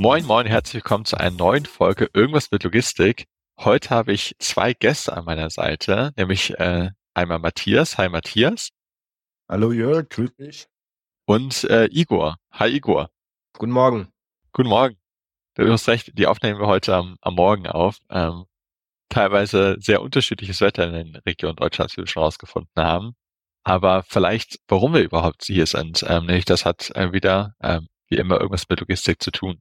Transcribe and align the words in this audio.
Moin, 0.00 0.24
moin, 0.26 0.46
herzlich 0.46 0.84
willkommen 0.84 1.06
zu 1.06 1.16
einer 1.16 1.36
neuen 1.36 1.66
Folge 1.66 2.08
Irgendwas 2.14 2.52
mit 2.52 2.62
Logistik. 2.62 3.24
Heute 3.58 3.90
habe 3.90 4.12
ich 4.12 4.36
zwei 4.38 4.72
Gäste 4.72 5.12
an 5.12 5.24
meiner 5.24 5.50
Seite, 5.50 6.12
nämlich 6.16 6.56
äh, 6.60 6.92
einmal 7.14 7.40
Matthias. 7.40 7.98
Hi 7.98 8.08
Matthias. 8.08 8.68
Hallo 9.48 9.72
Jörg, 9.72 10.08
grüß 10.08 10.36
dich. 10.36 10.68
Und 11.26 11.64
äh, 11.64 11.86
Igor. 11.86 12.36
Hi 12.52 12.68
Igor. 12.68 13.10
Guten 13.54 13.72
Morgen. 13.72 14.12
Guten 14.52 14.68
Morgen. 14.68 14.96
Du 15.54 15.68
hast 15.68 15.88
recht, 15.88 16.16
die 16.16 16.28
aufnehmen 16.28 16.60
wir 16.60 16.68
heute 16.68 16.94
am, 16.94 17.16
am 17.20 17.34
Morgen 17.34 17.66
auf. 17.66 17.98
Ähm, 18.08 18.44
teilweise 19.08 19.78
sehr 19.80 20.00
unterschiedliches 20.00 20.60
Wetter 20.60 20.86
in 20.86 20.92
den 20.92 21.16
Regionen 21.26 21.56
Deutschlands, 21.56 21.96
wie 21.96 22.02
wir 22.02 22.06
schon 22.06 22.22
rausgefunden 22.22 22.70
haben. 22.76 23.16
Aber 23.64 24.04
vielleicht, 24.04 24.60
warum 24.68 24.94
wir 24.94 25.02
überhaupt 25.02 25.42
hier 25.44 25.66
sind, 25.66 26.04
ähm, 26.06 26.26
nämlich 26.26 26.44
das 26.44 26.64
hat 26.64 26.92
äh, 26.94 27.12
wieder, 27.12 27.56
ähm, 27.60 27.88
wie 28.06 28.18
immer, 28.18 28.40
irgendwas 28.40 28.68
mit 28.68 28.78
Logistik 28.78 29.20
zu 29.20 29.32
tun. 29.32 29.60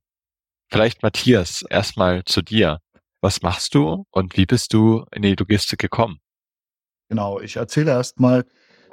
Vielleicht 0.69 1.01
Matthias, 1.01 1.63
erstmal 1.69 2.23
zu 2.25 2.41
dir. 2.41 2.79
Was 3.21 3.41
machst 3.41 3.73
du 3.73 4.05
und 4.11 4.37
wie 4.37 4.45
bist 4.45 4.73
du 4.73 5.05
in 5.13 5.21
die 5.21 5.35
Logistik 5.35 5.79
gekommen? 5.79 6.19
Genau, 7.09 7.39
ich 7.39 7.55
erzähle 7.55 7.91
erstmal, 7.91 8.45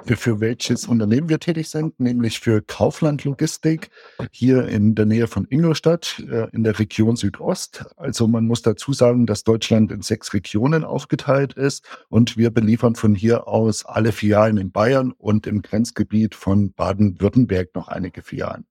für, 0.05 0.17
für 0.17 0.39
welches 0.39 0.87
Unternehmen 0.87 1.29
wir 1.29 1.39
tätig 1.39 1.69
sind, 1.69 1.99
nämlich 1.99 2.39
für 2.39 2.61
Kaufland 2.61 3.23
Logistik 3.23 3.89
hier 4.31 4.67
in 4.67 4.95
der 4.95 5.05
Nähe 5.05 5.27
von 5.27 5.45
Ingolstadt 5.49 6.23
äh, 6.29 6.47
in 6.51 6.63
der 6.63 6.77
Region 6.77 7.15
Südost. 7.15 7.85
Also 7.97 8.27
man 8.27 8.45
muss 8.45 8.61
dazu 8.61 8.93
sagen, 8.93 9.25
dass 9.25 9.43
Deutschland 9.43 9.91
in 9.91 10.01
sechs 10.01 10.33
Regionen 10.33 10.83
aufgeteilt 10.83 11.53
ist 11.53 11.85
und 12.09 12.37
wir 12.37 12.51
beliefern 12.51 12.95
von 12.95 13.15
hier 13.15 13.47
aus 13.47 13.85
alle 13.85 14.11
Filialen 14.11 14.57
in 14.57 14.71
Bayern 14.71 15.11
und 15.11 15.47
im 15.47 15.61
Grenzgebiet 15.61 16.35
von 16.35 16.71
Baden-Württemberg 16.73 17.73
noch 17.73 17.87
einige 17.87 18.21
Filialen. 18.21 18.65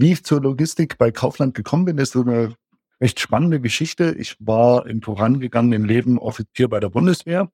Wie 0.00 0.12
ich 0.12 0.22
zur 0.22 0.40
Logistik 0.40 0.96
bei 0.96 1.10
Kaufland 1.10 1.54
gekommen 1.54 1.84
bin, 1.84 1.98
ist 1.98 2.12
so 2.12 2.20
eine 2.20 2.54
recht 3.00 3.18
spannende 3.18 3.60
Geschichte. 3.60 4.14
Ich 4.16 4.36
war 4.38 4.86
im 4.86 5.02
vorangegangenen 5.02 5.84
Leben 5.84 6.20
Offizier 6.20 6.68
bei 6.68 6.78
der 6.78 6.88
Bundeswehr 6.88 7.50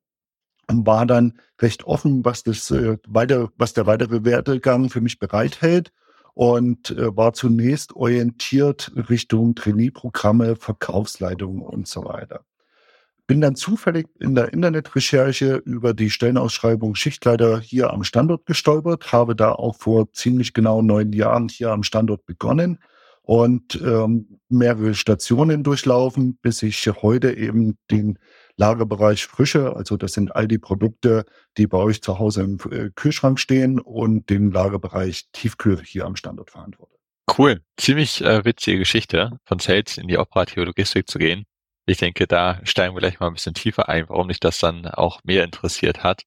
und 0.68 0.86
war 0.86 1.06
dann 1.06 1.40
recht 1.62 1.84
offen, 1.84 2.22
was 2.22 2.42
das 2.42 2.70
äh, 2.70 2.98
weiter, 3.08 3.48
was 3.56 3.72
der 3.72 3.86
weitere 3.86 4.26
Werdegang 4.26 4.90
für 4.90 5.00
mich 5.00 5.18
bereithält 5.18 5.90
und 6.34 6.90
äh, 6.90 7.16
war 7.16 7.32
zunächst 7.32 7.96
orientiert 7.96 8.92
Richtung 9.08 9.54
Trainee-Programme, 9.54 10.56
Verkaufsleitung 10.56 11.62
und 11.62 11.88
so 11.88 12.04
weiter. 12.04 12.44
Bin 13.26 13.40
dann 13.40 13.56
zufällig 13.56 14.06
in 14.20 14.34
der 14.34 14.52
Internetrecherche 14.52 15.56
über 15.64 15.94
die 15.94 16.10
Stellenausschreibung 16.10 16.94
Schichtleiter 16.94 17.58
hier 17.60 17.90
am 17.90 18.04
Standort 18.04 18.44
gestolpert, 18.44 19.12
habe 19.12 19.34
da 19.34 19.52
auch 19.52 19.76
vor 19.76 20.12
ziemlich 20.12 20.52
genau 20.52 20.82
neun 20.82 21.12
Jahren 21.12 21.48
hier 21.48 21.70
am 21.70 21.82
Standort 21.82 22.26
begonnen 22.26 22.78
und 23.22 23.80
ähm, 23.82 24.40
mehrere 24.50 24.94
Stationen 24.94 25.62
durchlaufen, 25.62 26.38
bis 26.42 26.62
ich 26.62 26.86
heute 26.86 27.34
eben 27.34 27.78
den 27.90 28.18
Lagerbereich 28.56 29.26
Frische, 29.26 29.74
also 29.74 29.96
das 29.96 30.12
sind 30.12 30.36
all 30.36 30.46
die 30.46 30.58
Produkte, 30.58 31.24
die 31.56 31.66
bei 31.66 31.78
euch 31.78 32.02
zu 32.02 32.18
Hause 32.18 32.42
im 32.42 32.58
äh, 32.70 32.90
Kühlschrank 32.94 33.40
stehen 33.40 33.80
und 33.80 34.28
den 34.28 34.52
Lagerbereich 34.52 35.28
Tiefkühl 35.32 35.82
hier 35.82 36.04
am 36.04 36.16
Standort 36.16 36.50
verantworte. 36.50 36.94
Cool, 37.36 37.62
ziemlich 37.78 38.22
äh, 38.22 38.44
witzige 38.44 38.78
Geschichte, 38.78 39.38
von 39.46 39.58
Sales 39.58 39.96
in 39.96 40.08
die 40.08 40.18
operative 40.18 40.64
Logistik 40.64 41.08
zu 41.08 41.18
gehen. 41.18 41.46
Ich 41.86 41.98
denke, 41.98 42.26
da 42.26 42.60
steigen 42.64 42.94
wir 42.94 43.00
gleich 43.00 43.20
mal 43.20 43.26
ein 43.26 43.34
bisschen 43.34 43.54
tiefer 43.54 43.88
ein, 43.88 44.08
warum 44.08 44.28
dich 44.28 44.40
das 44.40 44.58
dann 44.58 44.86
auch 44.86 45.20
mehr 45.24 45.44
interessiert 45.44 46.02
hat. 46.02 46.22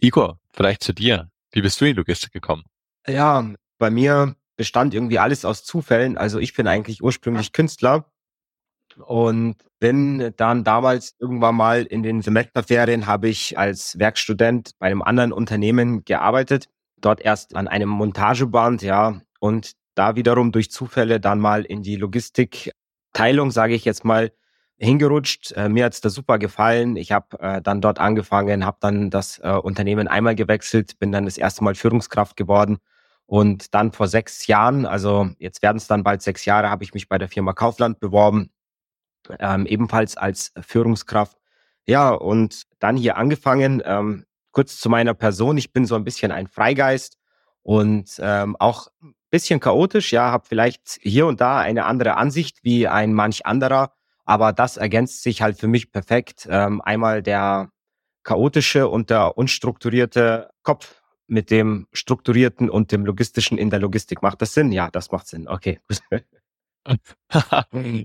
Igor, 0.00 0.38
vielleicht 0.52 0.82
zu 0.82 0.92
dir. 0.92 1.30
Wie 1.50 1.62
bist 1.62 1.80
du 1.80 1.86
in 1.86 1.96
Logistik 1.96 2.32
gekommen? 2.32 2.64
Ja, 3.06 3.52
bei 3.78 3.90
mir 3.90 4.36
bestand 4.56 4.94
irgendwie 4.94 5.18
alles 5.18 5.44
aus 5.44 5.64
Zufällen. 5.64 6.16
Also 6.16 6.38
ich 6.38 6.54
bin 6.54 6.68
eigentlich 6.68 7.02
ursprünglich 7.02 7.52
Künstler 7.52 8.12
und 8.98 9.56
bin 9.80 10.32
dann 10.36 10.64
damals 10.64 11.16
irgendwann 11.18 11.56
mal 11.56 11.82
in 11.82 12.02
den 12.02 12.22
Semesterferien 12.22 13.06
habe 13.06 13.28
ich 13.28 13.58
als 13.58 13.98
Werkstudent 13.98 14.72
bei 14.78 14.86
einem 14.86 15.02
anderen 15.02 15.32
Unternehmen 15.32 16.04
gearbeitet. 16.04 16.68
Dort 17.00 17.20
erst 17.20 17.56
an 17.56 17.66
einem 17.66 17.88
Montageband, 17.88 18.82
ja, 18.82 19.20
und 19.40 19.72
da 19.94 20.14
wiederum 20.14 20.52
durch 20.52 20.70
Zufälle 20.70 21.18
dann 21.18 21.40
mal 21.40 21.64
in 21.64 21.82
die 21.82 21.96
Logistikteilung, 21.96 23.50
sage 23.50 23.74
ich 23.74 23.84
jetzt 23.84 24.04
mal, 24.04 24.32
hingerutscht. 24.82 25.52
Äh, 25.52 25.68
mir 25.68 25.84
hat's 25.84 26.00
da 26.00 26.10
super 26.10 26.38
gefallen. 26.38 26.96
Ich 26.96 27.12
habe 27.12 27.38
äh, 27.40 27.62
dann 27.62 27.80
dort 27.80 27.98
angefangen, 27.98 28.66
habe 28.66 28.78
dann 28.80 29.10
das 29.10 29.38
äh, 29.38 29.50
Unternehmen 29.52 30.08
einmal 30.08 30.34
gewechselt, 30.34 30.98
bin 30.98 31.12
dann 31.12 31.24
das 31.24 31.38
erste 31.38 31.64
Mal 31.64 31.74
Führungskraft 31.74 32.36
geworden. 32.36 32.78
Und 33.26 33.74
dann 33.74 33.92
vor 33.92 34.08
sechs 34.08 34.46
Jahren, 34.46 34.84
also 34.84 35.30
jetzt 35.38 35.62
werden 35.62 35.78
es 35.78 35.86
dann 35.86 36.02
bald 36.02 36.22
sechs 36.22 36.44
Jahre, 36.44 36.68
habe 36.68 36.84
ich 36.84 36.92
mich 36.92 37.08
bei 37.08 37.18
der 37.18 37.28
Firma 37.28 37.52
Kaufland 37.52 38.00
beworben, 38.00 38.50
ähm, 39.38 39.64
ebenfalls 39.66 40.16
als 40.16 40.52
Führungskraft. 40.60 41.38
Ja, 41.86 42.10
und 42.10 42.64
dann 42.78 42.96
hier 42.96 43.16
angefangen. 43.16 43.82
Ähm, 43.84 44.24
kurz 44.50 44.78
zu 44.78 44.90
meiner 44.90 45.14
Person. 45.14 45.56
Ich 45.56 45.72
bin 45.72 45.86
so 45.86 45.94
ein 45.94 46.04
bisschen 46.04 46.30
ein 46.30 46.46
Freigeist 46.46 47.16
und 47.62 48.20
ähm, 48.20 48.56
auch 48.58 48.88
ein 49.02 49.14
bisschen 49.30 49.60
chaotisch. 49.60 50.12
Ja, 50.12 50.30
habe 50.30 50.46
vielleicht 50.46 50.98
hier 51.00 51.26
und 51.26 51.40
da 51.40 51.58
eine 51.58 51.86
andere 51.86 52.16
Ansicht 52.16 52.58
wie 52.62 52.86
ein 52.86 53.14
manch 53.14 53.46
anderer 53.46 53.94
aber 54.24 54.52
das 54.52 54.76
ergänzt 54.76 55.22
sich 55.22 55.42
halt 55.42 55.58
für 55.58 55.68
mich 55.68 55.90
perfekt. 55.92 56.46
Ähm, 56.50 56.80
einmal 56.80 57.22
der 57.22 57.70
chaotische 58.22 58.88
und 58.88 59.10
der 59.10 59.36
unstrukturierte 59.36 60.50
Kopf 60.62 61.02
mit 61.26 61.50
dem 61.50 61.86
strukturierten 61.92 62.70
und 62.70 62.92
dem 62.92 63.04
logistischen 63.04 63.58
in 63.58 63.70
der 63.70 63.80
Logistik. 63.80 64.22
Macht 64.22 64.42
das 64.42 64.54
Sinn? 64.54 64.70
Ja, 64.70 64.90
das 64.90 65.10
macht 65.10 65.26
Sinn. 65.26 65.48
Okay. 65.48 65.80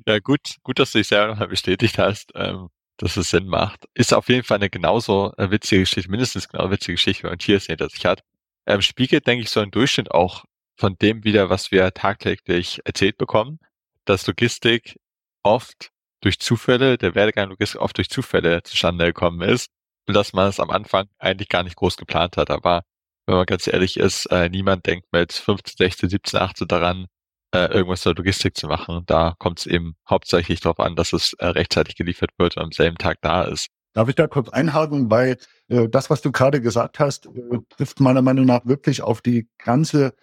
ja, 0.07 0.19
gut, 0.19 0.57
gut, 0.63 0.79
dass 0.79 0.91
du 0.91 0.99
dich 0.99 1.07
selber 1.07 1.27
nochmal 1.27 1.47
bestätigt 1.47 1.97
hast, 1.97 2.31
ähm, 2.35 2.69
dass 2.97 3.17
es 3.17 3.29
Sinn 3.29 3.47
macht. 3.47 3.85
Ist 3.93 4.13
auf 4.13 4.29
jeden 4.29 4.43
Fall 4.43 4.57
eine 4.57 4.69
genauso 4.69 5.33
äh, 5.37 5.51
witzige 5.51 5.81
Geschichte, 5.81 6.09
mindestens 6.09 6.47
genauso 6.47 6.71
witzige 6.71 6.93
Geschichte, 6.93 7.23
wie 7.23 7.29
Matthias 7.31 7.65
hinter 7.65 7.89
sich 7.89 8.05
hat. 8.05 8.23
Ähm, 8.65 8.81
spiegelt, 8.81 9.27
denke 9.27 9.43
ich, 9.43 9.49
so 9.49 9.61
im 9.61 9.71
Durchschnitt 9.71 10.11
auch 10.11 10.45
von 10.75 10.95
dem 11.01 11.23
wieder, 11.23 11.49
was 11.49 11.71
wir 11.71 11.93
tagtäglich 11.93 12.81
erzählt 12.85 13.17
bekommen, 13.17 13.59
dass 14.05 14.27
Logistik 14.27 14.99
oft 15.43 15.91
durch 16.21 16.39
Zufälle, 16.39 16.97
der 16.97 17.15
Werdegang 17.15 17.49
Logistik 17.49 17.81
oft 17.81 17.97
durch 17.97 18.09
Zufälle 18.09 18.63
zustande 18.63 19.05
gekommen 19.05 19.41
ist 19.41 19.69
und 20.07 20.15
dass 20.15 20.33
man 20.33 20.47
es 20.47 20.59
am 20.59 20.69
Anfang 20.69 21.07
eigentlich 21.19 21.49
gar 21.49 21.63
nicht 21.63 21.75
groß 21.75 21.97
geplant 21.97 22.37
hat. 22.37 22.49
Aber 22.49 22.83
wenn 23.25 23.35
man 23.35 23.45
ganz 23.45 23.67
ehrlich 23.67 23.97
ist, 23.97 24.25
äh, 24.27 24.49
niemand 24.49 24.85
denkt 24.85 25.07
mit 25.11 25.33
15, 25.33 25.75
16, 25.77 26.09
17, 26.09 26.39
18 26.39 26.67
daran, 26.67 27.07
äh, 27.53 27.67
irgendwas 27.73 28.01
zur 28.01 28.15
Logistik 28.15 28.57
zu 28.57 28.67
machen. 28.67 29.03
Da 29.05 29.35
kommt 29.39 29.59
es 29.59 29.65
eben 29.65 29.95
hauptsächlich 30.09 30.59
darauf 30.59 30.79
an, 30.79 30.95
dass 30.95 31.13
es 31.13 31.33
äh, 31.33 31.47
rechtzeitig 31.47 31.95
geliefert 31.95 32.31
wird 32.37 32.57
und 32.57 32.63
am 32.63 32.71
selben 32.71 32.97
Tag 32.97 33.17
da 33.21 33.43
ist. 33.43 33.67
Darf 33.93 34.09
ich 34.09 34.15
da 34.15 34.27
kurz 34.27 34.49
einhaken, 34.49 35.09
weil 35.09 35.37
äh, 35.69 35.87
das, 35.89 36.09
was 36.09 36.21
du 36.21 36.31
gerade 36.31 36.61
gesagt 36.61 36.99
hast, 36.99 37.25
äh, 37.25 37.59
trifft 37.69 37.99
meiner 37.99 38.21
Meinung 38.21 38.45
nach 38.45 38.65
wirklich 38.65 39.01
auf 39.01 39.21
die 39.21 39.49
ganze 39.57 40.13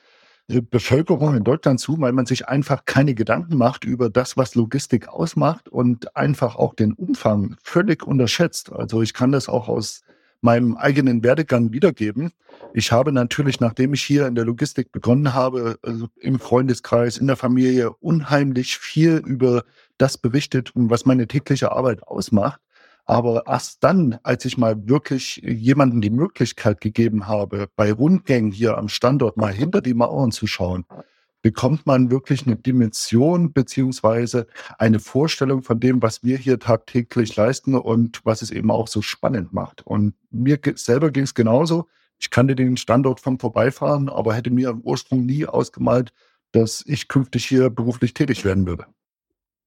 Bevölkerung 0.48 1.36
in 1.36 1.44
Deutschland 1.44 1.80
zu, 1.80 1.98
weil 2.00 2.12
man 2.12 2.26
sich 2.26 2.48
einfach 2.48 2.84
keine 2.84 3.14
Gedanken 3.14 3.56
macht 3.56 3.84
über 3.84 4.10
das, 4.10 4.36
was 4.36 4.54
Logistik 4.54 5.08
ausmacht 5.08 5.68
und 5.68 6.14
einfach 6.16 6.56
auch 6.56 6.74
den 6.74 6.92
Umfang 6.92 7.56
völlig 7.62 8.06
unterschätzt. 8.06 8.70
Also 8.70 9.00
ich 9.00 9.14
kann 9.14 9.32
das 9.32 9.48
auch 9.48 9.68
aus 9.68 10.02
meinem 10.42 10.76
eigenen 10.76 11.24
Werdegang 11.24 11.72
wiedergeben. 11.72 12.30
Ich 12.74 12.92
habe 12.92 13.12
natürlich, 13.12 13.60
nachdem 13.60 13.94
ich 13.94 14.02
hier 14.02 14.26
in 14.26 14.34
der 14.34 14.44
Logistik 14.44 14.92
begonnen 14.92 15.32
habe, 15.32 15.78
also 15.80 16.08
im 16.20 16.38
Freundeskreis, 16.38 17.16
in 17.16 17.26
der 17.26 17.36
Familie, 17.36 17.90
unheimlich 18.00 18.76
viel 18.76 19.22
über 19.24 19.64
das 19.96 20.18
berichtet, 20.18 20.70
was 20.74 21.06
meine 21.06 21.26
tägliche 21.26 21.72
Arbeit 21.72 22.02
ausmacht. 22.02 22.60
Aber 23.06 23.44
erst 23.46 23.84
dann, 23.84 24.18
als 24.22 24.44
ich 24.44 24.56
mal 24.56 24.88
wirklich 24.88 25.36
jemanden 25.36 26.00
die 26.00 26.10
Möglichkeit 26.10 26.80
gegeben 26.80 27.26
habe, 27.26 27.68
bei 27.76 27.92
Rundgängen 27.92 28.50
hier 28.50 28.78
am 28.78 28.88
Standort 28.88 29.36
mal 29.36 29.52
hinter 29.52 29.82
die 29.82 29.94
Mauern 29.94 30.32
zu 30.32 30.46
schauen, 30.46 30.86
bekommt 31.42 31.84
man 31.84 32.10
wirklich 32.10 32.46
eine 32.46 32.56
Dimension 32.56 33.52
beziehungsweise 33.52 34.46
eine 34.78 34.98
Vorstellung 34.98 35.62
von 35.62 35.78
dem, 35.78 36.00
was 36.00 36.24
wir 36.24 36.38
hier 36.38 36.58
tagtäglich 36.58 37.36
leisten 37.36 37.74
und 37.74 38.22
was 38.24 38.40
es 38.40 38.50
eben 38.50 38.70
auch 38.70 38.88
so 38.88 39.02
spannend 39.02 39.52
macht. 39.52 39.86
Und 39.86 40.14
mir 40.30 40.58
selber 40.76 41.10
ging 41.10 41.24
es 41.24 41.34
genauso. 41.34 41.86
Ich 42.18 42.30
kannte 42.30 42.56
den 42.56 42.78
Standort 42.78 43.20
vom 43.20 43.38
Vorbeifahren, 43.38 44.08
aber 44.08 44.32
hätte 44.32 44.48
mir 44.48 44.70
im 44.70 44.80
Ursprung 44.80 45.26
nie 45.26 45.44
ausgemalt, 45.44 46.14
dass 46.52 46.82
ich 46.86 47.08
künftig 47.08 47.44
hier 47.44 47.68
beruflich 47.68 48.14
tätig 48.14 48.46
werden 48.46 48.66
würde. 48.66 48.86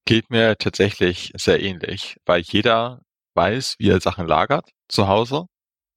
Geht 0.05 0.31
mir 0.31 0.57
tatsächlich 0.57 1.31
sehr 1.37 1.61
ähnlich, 1.61 2.17
weil 2.25 2.41
jeder 2.41 3.01
weiß, 3.37 3.75
wie 3.79 3.89
er 3.89 4.01
Sachen 4.01 4.27
lagert 4.27 4.71
zu 4.89 5.07
Hause 5.07 5.45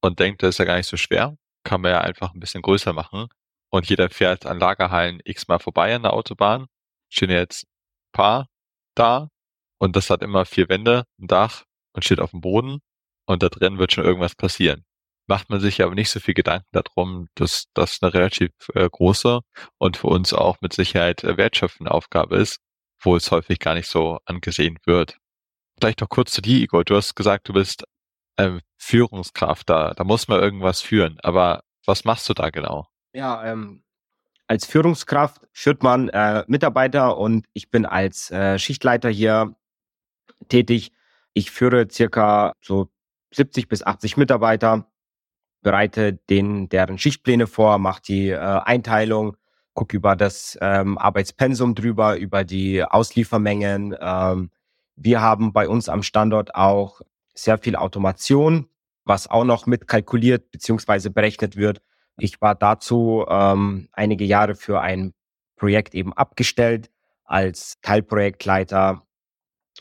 und 0.01 0.21
denkt, 0.21 0.43
das 0.43 0.51
ist 0.51 0.59
ja 0.59 0.65
gar 0.65 0.77
nicht 0.77 0.89
so 0.89 0.97
schwer. 0.97 1.37
Kann 1.65 1.81
man 1.81 1.91
ja 1.93 2.01
einfach 2.01 2.33
ein 2.33 2.41
bisschen 2.41 2.63
größer 2.63 2.93
machen. 2.93 3.29
Und 3.71 3.89
jeder 3.89 4.11
fährt 4.11 4.47
an 4.47 4.59
Lagerhallen 4.61 5.21
x-mal 5.25 5.59
vorbei 5.59 5.95
an 5.95 6.03
der 6.03 6.13
Autobahn. 6.13 6.67
Stehen 7.09 7.31
jetzt 7.31 7.65
ein 7.65 8.13
paar 8.13 8.47
da 8.95 9.29
und 9.79 9.97
das 9.97 10.11
hat 10.11 10.23
immer 10.23 10.45
vier 10.45 10.69
Wände, 10.69 11.05
ein 11.19 11.27
Dach 11.27 11.65
und 11.93 12.05
steht 12.05 12.21
auf 12.21 12.31
dem 12.33 12.41
Boden 12.41 12.81
und 13.27 13.43
da 13.43 13.49
drin 13.49 13.79
wird 13.79 13.93
schon 13.93 14.05
irgendwas 14.05 14.35
passieren. 14.35 14.85
Macht 15.27 15.49
man 15.49 15.61
sich 15.61 15.83
aber 15.83 15.95
nicht 15.95 16.11
so 16.11 16.19
viel 16.21 16.35
Gedanken 16.35 16.67
darum, 16.73 17.29
dass 17.37 17.67
das 17.75 17.99
eine 18.03 18.13
relativ 18.13 18.51
äh, 18.75 18.89
große 18.91 19.41
und 19.79 19.97
für 19.97 20.09
uns 20.09 20.33
auch 20.35 20.61
mit 20.61 20.73
Sicherheit 20.73 21.23
äh, 21.25 21.37
wertschöpfende 21.37 21.93
Aufgabe 21.93 22.37
ist, 22.37 22.59
wo 23.01 23.17
es 23.17 23.31
häufig 23.31 23.61
gar 23.61 23.75
nicht 23.75 23.89
so 23.89 24.19
angesehen 24.25 24.79
wird. 24.87 25.20
Vielleicht 25.81 26.03
noch 26.03 26.11
kurz 26.11 26.33
zu 26.33 26.43
dir, 26.43 26.59
Igor. 26.59 26.85
Du 26.85 26.95
hast 26.95 27.15
gesagt, 27.15 27.49
du 27.49 27.55
bist 27.55 27.85
ähm, 28.37 28.61
Führungskraft. 28.77 29.71
Da, 29.71 29.95
da 29.95 30.05
muss 30.05 30.29
man 30.29 30.41
irgendwas 30.41 30.83
führen. 30.83 31.19
Aber 31.23 31.63
was 31.87 32.05
machst 32.05 32.29
du 32.29 32.35
da 32.35 32.51
genau? 32.51 32.87
Ja, 33.15 33.45
ähm, 33.45 33.83
als 34.47 34.67
Führungskraft 34.67 35.41
führt 35.53 35.83
man 35.83 36.09
äh, 36.11 36.45
Mitarbeiter 36.49 37.17
und 37.17 37.47
ich 37.55 37.71
bin 37.71 37.87
als 37.87 38.31
äh, 38.31 38.59
Schichtleiter 38.59 39.09
hier 39.09 39.55
tätig. 40.49 40.93
Ich 41.33 41.51
führe 41.51 41.89
circa 41.91 42.53
so 42.61 42.91
70 43.33 43.69
bis 43.69 43.83
80 43.83 44.17
Mitarbeiter, 44.17 44.87
bereite 45.63 46.15
denen 46.15 46.69
deren 46.69 46.99
Schichtpläne 46.99 47.47
vor, 47.47 47.79
mache 47.79 48.03
die 48.03 48.29
äh, 48.29 48.37
Einteilung, 48.39 49.37
gucke 49.73 49.97
über 49.97 50.15
das 50.17 50.59
ähm, 50.61 50.99
Arbeitspensum 50.99 51.75
drüber, 51.75 52.19
über 52.19 52.45
die 52.45 52.85
Ausliefermengen. 52.85 53.97
Ähm, 53.99 54.51
wir 54.97 55.21
haben 55.21 55.53
bei 55.53 55.69
uns 55.69 55.89
am 55.89 56.03
Standort 56.03 56.55
auch 56.55 57.01
sehr 57.35 57.59
viel 57.59 57.77
Automation, 57.77 58.69
was 59.05 59.29
auch 59.29 59.45
noch 59.45 59.67
mitkalkuliert 59.67 60.51
beziehungsweise 60.51 61.11
berechnet 61.11 61.57
wird. 61.57 61.81
Ich 62.19 62.41
war 62.41 62.55
dazu 62.55 63.25
ähm, 63.29 63.89
einige 63.93 64.25
Jahre 64.25 64.55
für 64.55 64.81
ein 64.81 65.15
Projekt 65.57 65.95
eben 65.95 66.13
abgestellt 66.13 66.91
als 67.25 67.79
Teilprojektleiter. 67.83 69.03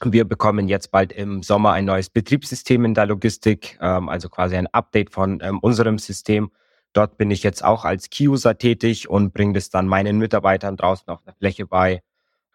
Wir 0.04 0.24
bekommen 0.26 0.68
jetzt 0.68 0.92
bald 0.92 1.12
im 1.12 1.44
Sommer 1.44 1.74
ein 1.74 1.86
neues 1.86 2.10
Betriebssystem 2.10 2.86
in 2.86 2.94
der 2.94 3.08
Logistik, 3.08 3.78
ähm, 3.82 4.08
also 4.08 4.30
quasi 4.30 4.56
ein 4.56 4.68
Update 4.68 5.12
von 5.12 5.40
ähm, 5.42 5.60
unserem 5.60 5.98
System. 5.98 6.52
Dort 6.94 7.18
bin 7.18 7.30
ich 7.30 7.44
jetzt 7.44 7.64
auch 7.64 7.86
als 7.86 8.10
Key-User 8.10 8.58
tätig 8.58 9.10
und 9.10 9.34
bringe 9.34 9.54
das 9.54 9.70
dann 9.70 9.88
meinen 9.88 10.18
Mitarbeitern 10.18 10.78
draußen 10.78 11.08
auf 11.10 11.22
der 11.24 11.34
Fläche 11.34 11.66
bei. 11.66 12.02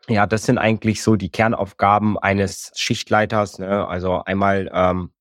Ja, 0.08 0.26
das 0.26 0.44
sind 0.44 0.58
eigentlich 0.58 1.02
so 1.02 1.16
die 1.16 1.30
Kernaufgaben 1.30 2.18
eines 2.18 2.72
Schichtleiters. 2.74 3.58
Ne? 3.58 3.86
Also 3.86 4.22
einmal 4.24 4.70
ähm, 4.72 5.12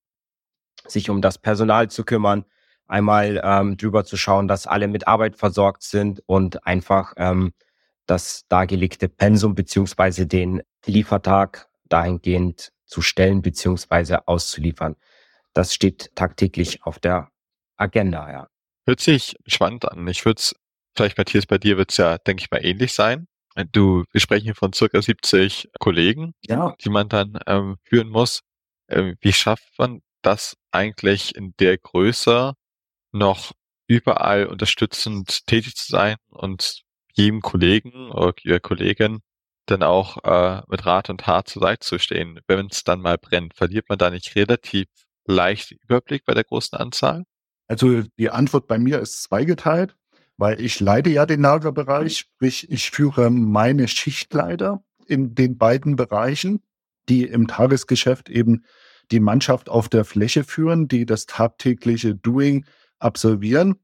sich 0.87 1.09
um 1.09 1.21
das 1.21 1.37
Personal 1.37 1.89
zu 1.89 2.03
kümmern, 2.03 2.45
einmal 2.87 3.41
ähm, 3.43 3.77
drüber 3.77 4.03
zu 4.03 4.17
schauen, 4.17 4.47
dass 4.47 4.67
alle 4.67 4.87
mit 4.87 5.07
Arbeit 5.07 5.37
versorgt 5.37 5.83
sind 5.83 6.21
und 6.25 6.65
einfach 6.67 7.13
ähm, 7.17 7.53
das 8.05 8.45
dargelegte 8.49 9.07
Pensum 9.07 9.55
beziehungsweise 9.55 10.27
den 10.27 10.61
Liefertag 10.85 11.69
dahingehend 11.87 12.73
zu 12.85 13.01
stellen 13.01 13.41
beziehungsweise 13.41 14.27
auszuliefern. 14.27 14.95
Das 15.53 15.73
steht 15.73 16.13
tagtäglich 16.15 16.83
auf 16.83 16.99
der 16.99 17.29
Agenda, 17.77 18.29
ja. 18.31 18.47
Hört 18.85 18.99
sich 18.99 19.37
spannend 19.47 19.89
an. 19.89 20.05
Ich 20.07 20.25
würde 20.25 20.39
es, 20.39 20.55
vielleicht 20.95 21.17
Matthias, 21.17 21.45
bei 21.45 21.57
dir 21.57 21.77
wird 21.77 21.91
es 21.91 21.97
ja, 21.97 22.17
denke 22.17 22.41
ich 22.41 22.51
mal, 22.51 22.63
ähnlich 22.63 22.93
sein. 22.93 23.27
Du, 23.71 24.03
wir 24.11 24.21
sprechen 24.21 24.45
hier 24.45 24.55
von 24.55 24.73
circa 24.73 25.01
70 25.01 25.69
Kollegen, 25.79 26.33
ja. 26.41 26.75
die 26.83 26.89
man 26.89 27.07
dann 27.07 27.37
ähm, 27.45 27.77
führen 27.83 28.09
muss. 28.09 28.41
Ähm, 28.89 29.15
wie 29.21 29.33
schafft 29.33 29.77
man 29.77 30.01
das 30.23 30.57
eigentlich 30.71 31.35
in 31.35 31.53
der 31.59 31.77
Größe 31.77 32.53
noch 33.11 33.51
überall 33.87 34.47
unterstützend 34.47 35.45
tätig 35.45 35.75
zu 35.75 35.91
sein 35.91 36.15
und 36.29 36.81
jedem 37.13 37.41
Kollegen 37.41 38.11
oder 38.11 38.33
jeder 38.41 38.59
Kollegin 38.59 39.19
dann 39.65 39.83
auch 39.83 40.17
äh, 40.23 40.61
mit 40.67 40.85
Rat 40.85 41.09
und 41.09 41.21
Tat 41.21 41.47
zur 41.47 41.61
Seite 41.61 41.79
zu 41.79 41.99
stehen, 41.99 42.39
wenn 42.47 42.67
es 42.67 42.83
dann 42.83 43.01
mal 43.01 43.17
brennt? 43.17 43.53
Verliert 43.53 43.87
man 43.87 43.97
da 43.97 44.09
nicht 44.09 44.35
relativ 44.35 44.87
leicht 45.25 45.71
Überblick 45.71 46.25
bei 46.25 46.33
der 46.33 46.43
großen 46.43 46.77
Anzahl? 46.77 47.23
Also 47.67 48.03
die 48.17 48.29
Antwort 48.29 48.67
bei 48.67 48.77
mir 48.77 48.99
ist 48.99 49.23
zweigeteilt, 49.23 49.95
weil 50.37 50.59
ich 50.59 50.79
leite 50.79 51.09
ja 51.09 51.25
den 51.25 51.41
Lagerbereich, 51.41 52.17
sprich 52.17 52.69
ich 52.71 52.91
führe 52.91 53.29
meine 53.29 53.87
Schichtleiter 53.87 54.83
in 55.07 55.35
den 55.35 55.57
beiden 55.57 55.95
Bereichen, 55.95 56.61
die 57.09 57.23
im 57.23 57.47
Tagesgeschäft 57.47 58.29
eben 58.29 58.63
die 59.11 59.19
Mannschaft 59.19 59.69
auf 59.69 59.89
der 59.89 60.05
Fläche 60.05 60.43
führen, 60.43 60.87
die 60.87 61.05
das 61.05 61.25
tagtägliche 61.25 62.15
Doing 62.15 62.65
absolvieren. 62.99 63.75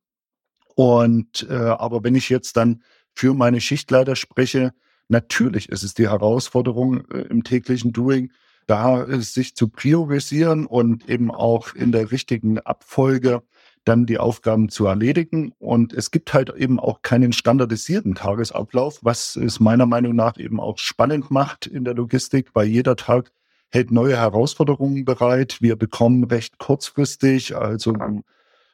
Und 0.76 1.46
äh, 1.50 1.54
aber 1.54 2.04
wenn 2.04 2.16
ich 2.16 2.30
jetzt 2.30 2.56
dann 2.58 2.84
für 3.14 3.34
meine 3.34 3.60
Schichtleiter 3.60 4.16
spreche, 4.16 4.74
natürlich 5.10 5.70
ist 5.70 5.84
es 5.84 5.94
die 5.94 6.10
Herausforderung 6.10 7.06
äh, 7.12 7.22
im 7.24 7.44
täglichen 7.44 7.92
Doing, 7.92 8.32
da 8.66 9.04
äh, 9.04 9.20
sich 9.20 9.56
zu 9.56 9.68
priorisieren 9.68 10.66
und 10.66 11.10
eben 11.10 11.32
auch 11.32 11.76
in 11.76 11.92
der 11.92 12.12
richtigen 12.12 12.60
Abfolge 12.60 13.42
dann 13.90 14.06
die 14.06 14.20
Aufgaben 14.20 14.70
zu 14.70 14.86
erledigen. 14.86 15.54
Und 15.60 15.94
es 15.94 16.12
gibt 16.12 16.34
halt 16.34 16.54
eben 16.56 16.80
auch 16.80 17.02
keinen 17.02 17.34
standardisierten 17.34 18.16
Tagesablauf, 18.16 19.00
was 19.02 19.36
es 19.36 19.60
meiner 19.60 19.88
Meinung 19.88 20.16
nach 20.16 20.38
eben 20.38 20.60
auch 20.60 20.78
spannend 20.78 21.32
macht 21.32 21.66
in 21.66 21.84
der 21.84 21.96
Logistik, 21.96 22.52
weil 22.54 22.68
jeder 22.68 22.96
Tag 22.96 23.32
hält 23.72 23.92
neue 23.92 24.18
Herausforderungen 24.18 25.06
bereit. 25.06 25.62
Wir 25.62 25.76
bekommen 25.76 26.24
recht 26.24 26.60
kurzfristig, 26.60 27.56
also 27.56 27.96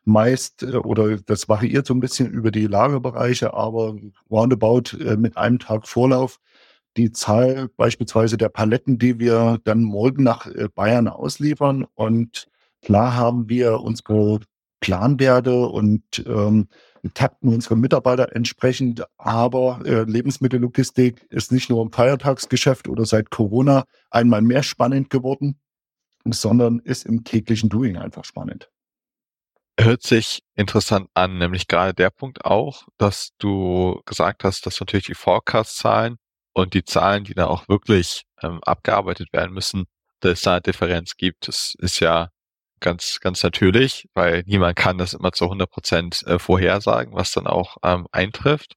meist, 0.04 0.64
äh, 0.64 0.78
oder 0.78 1.18
das 1.18 1.50
variiert 1.50 1.88
so 1.88 1.94
ein 1.94 2.00
bisschen 2.00 2.30
über 2.32 2.52
die 2.52 2.68
Lagerbereiche, 2.68 3.54
aber 3.54 3.96
roundabout 4.30 4.98
äh, 5.00 5.18
mit 5.18 5.38
einem 5.38 5.60
Tag 5.60 5.88
Vorlauf 5.88 6.40
die 6.98 7.12
Zahl 7.12 7.70
beispielsweise 7.76 8.38
der 8.38 8.50
Paletten, 8.50 8.98
die 8.98 9.20
wir 9.20 9.60
dann 9.64 9.84
morgen 9.84 10.24
nach 10.24 10.48
äh, 10.48 10.70
Bayern 10.74 11.08
ausliefern. 11.08 11.86
Und 11.96 12.48
klar 12.82 13.16
haben 13.16 13.50
wir 13.50 13.82
unsere 13.82 14.40
Planwerte 14.80 15.66
und 15.68 16.24
ähm, 16.28 16.68
takten 17.14 17.54
unsere 17.54 17.76
Mitarbeiter 17.76 18.36
entsprechend. 18.36 19.04
Aber 19.18 19.82
äh, 19.86 20.04
Lebensmittellogistik 20.04 21.26
ist 21.30 21.52
nicht 21.52 21.70
nur 21.70 21.82
im 21.82 21.92
Feiertagsgeschäft 21.92 22.88
oder 22.88 23.06
seit 23.06 23.30
Corona 23.30 23.86
einmal 24.10 24.42
mehr 24.42 24.64
spannend 24.64 25.10
geworden, 25.10 25.60
sondern 26.26 26.80
ist 26.80 27.06
im 27.06 27.24
täglichen 27.24 27.70
Doing 27.70 27.98
einfach 27.98 28.26
spannend. 28.26 28.70
Hört 29.78 30.04
sich 30.04 30.40
interessant 30.56 31.10
an, 31.14 31.38
nämlich 31.38 31.68
gerade 31.68 31.94
der 31.94 32.10
Punkt 32.10 32.46
auch, 32.46 32.84
dass 32.98 33.32
du 33.40 34.02
gesagt 34.06 34.46
hast, 34.46 34.66
dass 34.66 34.80
natürlich 34.80 35.08
die 35.08 35.16
Forecast-Zahlen 35.16 36.16
und 36.54 36.74
die 36.74 36.86
Zahlen, 36.86 37.26
die 37.26 37.34
da 37.34 37.48
auch 37.48 37.68
wirklich 37.68 38.24
ähm, 38.42 38.62
abgearbeitet 38.64 39.34
werden 39.34 39.54
müssen, 39.54 39.86
dass 40.22 40.34
es 40.34 40.42
da 40.44 40.54
eine 40.54 40.62
Differenz 40.62 41.18
gibt. 41.18 41.50
Das 41.50 41.74
ist 41.80 42.00
ja 42.00 42.30
ganz, 42.80 43.20
ganz 43.20 43.44
natürlich, 43.44 44.08
weil 44.14 44.44
niemand 44.46 44.76
kann 44.76 44.98
das 44.98 45.14
immer 45.14 45.32
zu 45.32 45.46
100 45.46 45.70
Prozent 45.70 46.24
äh, 46.28 46.40
vorhersagen, 46.40 47.14
was 47.14 47.32
dann 47.32 47.48
auch 47.48 47.78
ähm, 47.84 48.08
eintrifft. 48.12 48.76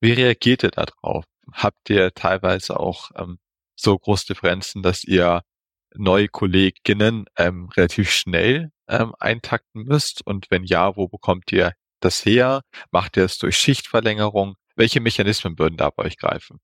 Wie 0.00 0.12
reagiert 0.12 0.62
ihr 0.62 0.70
da 0.70 0.84
drauf? 0.84 1.24
Habt 1.52 1.90
ihr 1.90 2.12
teilweise 2.14 2.78
auch 2.78 3.10
ähm, 3.16 3.38
so 3.76 3.98
große 3.98 4.26
Differenzen, 4.26 4.82
dass 4.82 5.04
ihr 5.04 5.42
neue 5.94 6.28
Kolleginnen 6.28 7.26
ähm, 7.36 7.68
relativ 7.76 8.10
schnell 8.10 8.70
ähm, 8.88 9.14
eintakten 9.18 9.84
müsst? 9.84 10.26
Und 10.26 10.50
wenn 10.50 10.64
ja, 10.64 10.96
wo 10.96 11.08
bekommt 11.08 11.52
ihr 11.52 11.72
das 12.00 12.24
her? 12.24 12.62
Macht 12.90 13.16
ihr 13.16 13.24
es 13.24 13.38
durch 13.38 13.56
Schichtverlängerung? 13.56 14.56
Welche 14.76 15.00
Mechanismen 15.00 15.58
würden 15.58 15.76
da 15.76 15.90
bei 15.90 16.04
euch 16.04 16.16
greifen? 16.16 16.58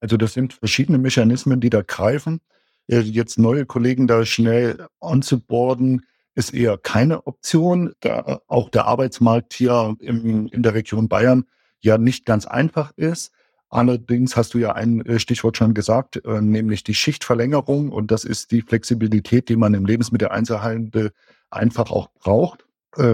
Also 0.00 0.16
das 0.16 0.34
sind 0.34 0.52
verschiedene 0.52 0.98
Mechanismen, 0.98 1.60
die 1.60 1.70
da 1.70 1.82
greifen. 1.82 2.40
Äh, 2.88 3.00
jetzt 3.00 3.38
neue 3.38 3.66
Kollegen 3.66 4.06
da 4.06 4.24
schnell 4.24 4.86
onzuboarden, 5.00 6.06
ist 6.34 6.52
eher 6.52 6.76
keine 6.76 7.26
Option, 7.26 7.94
da 8.00 8.40
auch 8.46 8.68
der 8.68 8.86
Arbeitsmarkt 8.86 9.54
hier 9.54 9.96
im, 10.00 10.48
in 10.48 10.62
der 10.62 10.74
Region 10.74 11.08
Bayern 11.08 11.46
ja 11.80 11.96
nicht 11.96 12.26
ganz 12.26 12.46
einfach 12.46 12.92
ist. 12.96 13.32
Allerdings 13.70 14.36
hast 14.36 14.54
du 14.54 14.58
ja 14.58 14.72
ein 14.72 15.04
äh, 15.06 15.18
Stichwort 15.18 15.56
schon 15.56 15.74
gesagt, 15.74 16.24
äh, 16.24 16.40
nämlich 16.40 16.84
die 16.84 16.94
Schichtverlängerung. 16.94 17.90
Und 17.90 18.10
das 18.10 18.24
ist 18.24 18.50
die 18.52 18.62
Flexibilität, 18.62 19.48
die 19.48 19.56
man 19.56 19.74
im 19.74 19.86
Lebensmitteleinzelhandel 19.86 21.12
einfach 21.50 21.90
auch 21.90 22.08
braucht. 22.14 22.64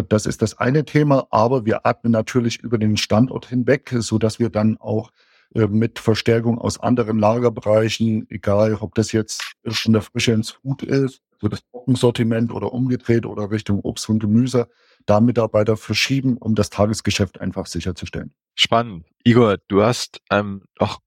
Das 0.08 0.26
ist 0.26 0.42
das 0.42 0.58
eine 0.58 0.84
Thema, 0.84 1.26
aber 1.30 1.66
wir 1.66 1.84
atmen 1.86 2.12
natürlich 2.12 2.60
über 2.60 2.78
den 2.78 2.96
Standort 2.96 3.46
hinweg, 3.46 3.92
so 3.98 4.16
dass 4.16 4.38
wir 4.38 4.48
dann 4.48 4.76
auch 4.78 5.10
mit 5.54 5.99
Verstärkung 5.99 6.59
aus 6.59 6.80
anderen 6.80 7.18
Lagerbereichen, 7.18 8.26
egal 8.30 8.75
ob 8.80 8.94
das 8.94 9.12
jetzt 9.12 9.54
in 9.85 9.92
der 9.92 10.02
Frische 10.02 10.32
ins 10.32 10.50
Food 10.50 10.82
ist, 10.82 11.21
so 11.40 11.49
das 11.49 11.61
Trockensortiment 11.71 12.52
oder 12.52 12.73
umgedreht 12.73 13.26
oder 13.26 13.50
Richtung 13.50 13.80
Obst 13.80 14.09
und 14.09 14.21
Gemüse, 14.21 14.68
da 15.06 15.21
Mitarbeiter 15.21 15.76
verschieben, 15.76 16.37
um 16.38 16.54
das 16.54 16.71
Tagesgeschäft 16.71 17.40
einfach 17.40 17.66
sicherzustellen. 17.66 18.32
Spannend. 18.54 19.06
Igor, 19.25 19.59
du 19.68 19.82
hast 19.82 20.21
ähm, 20.30 20.62
auch 20.78 20.99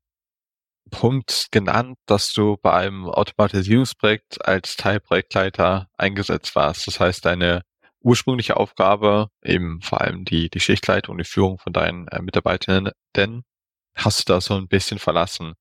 Punkt 0.91 1.47
genannt, 1.51 1.97
dass 2.05 2.33
du 2.33 2.57
bei 2.61 2.73
einem 2.73 3.05
Automatisierungsprojekt 3.05 4.45
als 4.45 4.75
Teilprojektleiter 4.75 5.87
eingesetzt 5.97 6.55
warst. 6.55 6.85
Das 6.87 6.99
heißt, 6.99 7.25
deine 7.25 7.61
ursprüngliche 8.01 8.57
Aufgabe, 8.57 9.29
eben 9.43 9.81
vor 9.81 10.01
allem 10.01 10.25
die, 10.25 10.49
die 10.49 10.59
Schichtleitung, 10.59 11.17
die 11.17 11.23
Führung 11.23 11.57
von 11.57 11.73
deinen 11.73 12.07
äh, 12.09 12.21
Mitarbeitenden, 12.21 13.41
hast 13.95 14.19
du 14.19 14.33
da 14.33 14.41
so 14.41 14.55
ein 14.55 14.67
bisschen 14.67 14.99
verlassen. 14.99 15.53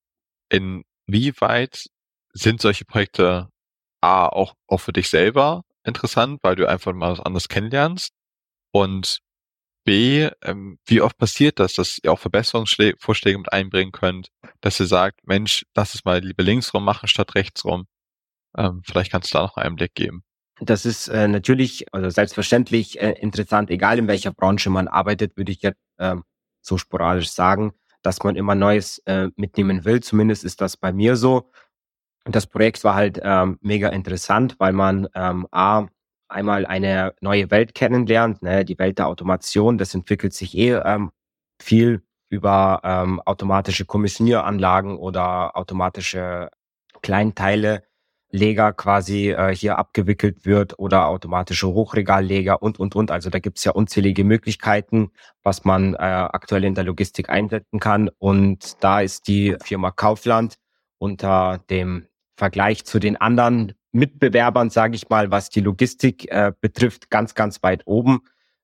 Inwieweit 0.51 1.87
sind 2.33 2.61
solche 2.61 2.85
Projekte 2.85 3.49
A, 4.01 4.27
auch, 4.27 4.55
auch 4.67 4.79
für 4.79 4.93
dich 4.93 5.09
selber 5.09 5.63
interessant, 5.85 6.41
weil 6.43 6.57
du 6.57 6.69
einfach 6.69 6.93
mal 6.93 7.13
was 7.13 7.21
anderes 7.21 7.49
kennenlernst 7.49 8.13
und 8.73 9.21
B, 9.85 10.31
ähm, 10.43 10.79
wie 10.87 11.03
oft 11.03 11.19
passiert 11.19 11.61
das, 11.61 11.75
dass 11.75 11.99
ihr 12.03 12.11
auch 12.11 12.19
Verbesserungsvorschläge 12.19 13.37
mit 13.37 13.53
einbringen 13.53 13.93
könnt, 13.93 14.29
dass 14.63 14.81
ihr 14.81 14.87
sagt, 14.87 15.27
Mensch, 15.27 15.67
lass 15.75 15.95
es 15.95 16.05
mal 16.05 16.21
lieber 16.21 16.43
links 16.43 16.73
rum 16.73 16.85
machen 16.85 17.07
statt 17.07 17.35
rechts 17.35 17.65
rum. 17.65 17.87
Ähm, 18.57 18.83
vielleicht 18.85 19.13
kannst 19.13 19.33
du 19.33 19.39
da 19.39 19.43
noch 19.43 19.57
einen 19.57 19.77
Blick 19.77 19.95
geben. 19.95 20.25
Das 20.61 20.87
ist 20.87 21.09
äh, 21.09 21.29
natürlich, 21.29 21.93
also 21.93 22.09
selbstverständlich 22.09 23.01
äh, 23.01 23.13
interessant, 23.21 23.71
egal 23.71 23.99
in 23.99 24.09
welcher 24.09 24.33
Branche 24.33 24.71
man 24.71 24.89
arbeitet, 24.89 25.37
würde 25.37 25.53
ich 25.53 25.63
jetzt 25.63 25.81
äh, 25.99 26.17
so 26.63 26.79
sporadisch 26.79 27.31
sagen, 27.31 27.75
dass 28.05 28.23
man 28.23 28.37
immer 28.37 28.55
Neues 28.55 28.99
äh, 29.07 29.29
mitnehmen 29.35 29.85
will. 29.85 30.01
Zumindest 30.01 30.45
ist 30.45 30.61
das 30.61 30.77
bei 30.77 30.93
mir 30.93 31.17
so. 31.17 31.51
Das 32.25 32.47
Projekt 32.47 32.85
war 32.85 32.95
halt 32.95 33.21
ähm, 33.23 33.59
mega 33.61 33.89
interessant, 33.89 34.57
weil 34.59 34.73
man 34.73 35.09
ähm, 35.15 35.47
A, 35.51 35.87
einmal 36.29 36.67
eine 36.67 37.15
neue 37.21 37.51
Welt 37.51 37.75
kennenlernt, 37.75 38.43
ne, 38.43 38.65
die 38.65 38.79
Welt 38.79 38.99
der 38.99 39.09
Automation, 39.09 39.79
das 39.79 39.95
entwickelt 39.95 40.35
sich 40.35 40.57
eh 40.57 40.75
ähm, 40.75 41.11
viel 41.61 42.03
über 42.29 42.81
ähm, 42.85 43.21
automatische 43.21 43.85
Kommissionieranlagen 43.85 44.97
oder 44.97 45.57
automatische 45.57 46.51
Kleinteile 47.03 47.85
Leger 48.35 48.73
quasi 48.73 49.31
äh, 49.31 49.55
hier 49.55 49.79
abgewickelt 49.79 50.45
wird 50.45 50.77
oder 50.79 51.07
automatische 51.07 51.69
Hochregalleger 51.69 52.61
und, 52.61 52.81
und, 52.81 52.97
und. 52.97 53.13
Also 53.13 53.31
da 53.31 53.39
gibt's 53.39 53.63
ja 53.63 53.71
unzählige 53.71 54.25
Möglichkeiten, 54.25 55.13
was 55.45 55.65
man 55.65 55.95
äh, 55.95 55.99
aktuell 55.99 56.65
in 56.65 56.75
der 56.75 56.83
Logistik 56.83 57.31
einsetzen 57.31 57.79
kann. 57.79 58.11
Und 58.19 58.83
da 58.83 59.01
ist 59.01 59.29
die 59.29 59.57
Firma 59.63 59.93
Kaufland 59.93 60.57
unter 60.99 61.59
dem 61.71 62.09
Vergleich 62.37 62.85
zu 62.85 62.99
den 62.99 63.17
anderen 63.17 63.75
Mitbewerbern, 63.93 64.69
sage 64.69 64.97
ich 64.97 65.09
mal, 65.09 65.31
was 65.31 65.49
die 65.49 65.61
Logistik 65.61 66.29
äh, 66.33 66.53
betrifft, 66.61 67.11
ganz, 67.11 67.37
ganz 67.37 67.63
weit 67.63 67.83
oben 67.87 68.23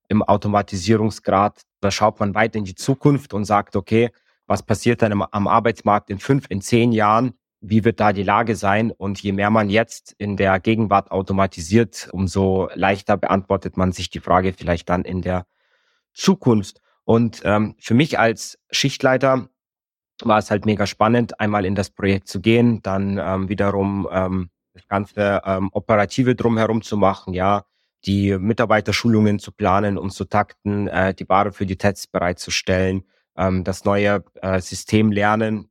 im 0.09 0.25
Automatisierungsgrad. 0.25 1.63
Da 1.81 1.93
schaut 1.93 2.19
man 2.19 2.35
weit 2.35 2.57
in 2.57 2.65
die 2.65 2.75
Zukunft 2.75 3.33
und 3.33 3.45
sagt, 3.45 3.77
okay, 3.77 4.11
was 4.49 4.65
passiert 4.65 5.01
dann 5.03 5.13
am 5.13 5.47
Arbeitsmarkt 5.47 6.11
in 6.11 6.19
fünf, 6.19 6.47
in 6.49 6.61
zehn 6.61 6.91
Jahren? 6.91 7.35
Wie 7.61 7.85
wird 7.85 8.01
da 8.01 8.13
die 8.13 8.23
Lage 8.23 8.57
sein? 8.57 8.91
Und 8.91 9.21
je 9.23 9.33
mehr 9.33 9.51
man 9.51 9.69
jetzt 9.69 10.15
in 10.19 10.37
der 10.37 10.61
Gegenwart 10.61 11.11
automatisiert, 11.11 12.09
umso 12.13 12.69
leichter 12.75 13.17
beantwortet 13.17 13.77
man 13.77 13.93
sich 13.93 14.11
die 14.11 14.21
Frage 14.21 14.53
vielleicht 14.53 14.89
dann 14.89 15.05
in 15.05 15.23
der 15.23 15.47
Zukunft. 16.15 16.81
Und 17.05 17.43
ähm, 17.45 17.75
für 17.79 17.95
mich 17.95 18.19
als 18.19 18.59
Schichtleiter 18.71 19.49
war 20.23 20.39
es 20.39 20.51
halt 20.51 20.67
mega 20.67 20.87
spannend, 20.87 21.41
einmal 21.41 21.65
in 21.65 21.75
das 21.75 21.91
Projekt 21.91 22.29
zu 22.29 22.41
gehen, 22.41 22.83
dann 22.83 23.19
ähm, 23.19 23.49
wiederum 23.49 24.09
ähm, 24.11 24.51
das 24.75 24.87
ganze 24.87 25.41
ähm, 25.45 25.71
Operative 25.73 26.35
drumherum 26.35 26.83
zu 26.83 26.97
machen, 26.97 27.35
ja, 27.35 27.65
die 28.07 28.39
Mitarbeiterschulungen 28.39 29.39
zu 29.39 29.53
planen 29.53 29.99
und 29.99 30.11
zu 30.11 30.25
takten, 30.25 30.89
äh, 30.89 31.15
die 31.15 31.29
Ware 31.29 31.53
für 31.53 31.67
die 31.67 31.77
Tests 31.77 32.07
bereitzustellen, 32.07 33.05
ähm, 33.37 33.65
das 33.65 33.85
neue 33.85 34.25
äh, 34.43 34.61
System 34.61 35.13
lernen, 35.13 35.70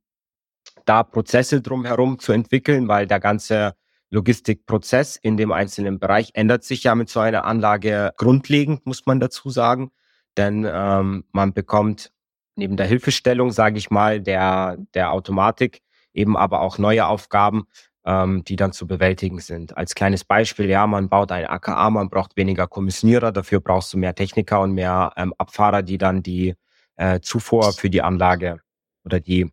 da 0.90 1.04
Prozesse 1.04 1.62
drumherum 1.62 2.18
zu 2.18 2.32
entwickeln, 2.32 2.88
weil 2.88 3.06
der 3.06 3.20
ganze 3.20 3.74
Logistikprozess 4.10 5.14
in 5.14 5.36
dem 5.36 5.52
einzelnen 5.52 6.00
Bereich 6.00 6.32
ändert 6.34 6.64
sich 6.64 6.82
ja 6.82 6.96
mit 6.96 7.08
so 7.08 7.20
einer 7.20 7.44
Anlage 7.44 8.10
grundlegend, 8.16 8.86
muss 8.86 9.06
man 9.06 9.20
dazu 9.20 9.50
sagen. 9.50 9.92
Denn 10.36 10.66
ähm, 10.68 11.22
man 11.30 11.52
bekommt 11.52 12.10
neben 12.56 12.76
der 12.76 12.86
Hilfestellung, 12.86 13.52
sage 13.52 13.78
ich 13.78 13.90
mal, 13.90 14.20
der, 14.20 14.78
der 14.94 15.12
Automatik 15.12 15.80
eben 16.12 16.36
aber 16.36 16.60
auch 16.60 16.76
neue 16.78 17.06
Aufgaben, 17.06 17.68
ähm, 18.04 18.42
die 18.42 18.56
dann 18.56 18.72
zu 18.72 18.88
bewältigen 18.88 19.38
sind. 19.38 19.76
Als 19.76 19.94
kleines 19.94 20.24
Beispiel, 20.24 20.68
ja, 20.68 20.88
man 20.88 21.08
baut 21.08 21.30
ein 21.30 21.46
AKA, 21.46 21.90
man 21.90 22.10
braucht 22.10 22.36
weniger 22.36 22.66
Kommissionierer, 22.66 23.30
dafür 23.30 23.60
brauchst 23.60 23.92
du 23.94 23.98
mehr 23.98 24.16
Techniker 24.16 24.60
und 24.60 24.72
mehr 24.72 25.12
ähm, 25.16 25.34
Abfahrer, 25.38 25.82
die 25.82 25.98
dann 25.98 26.24
die 26.24 26.56
äh, 26.96 27.20
Zufuhr 27.20 27.72
für 27.74 27.90
die 27.90 28.02
Anlage 28.02 28.58
oder 29.04 29.20
die 29.20 29.52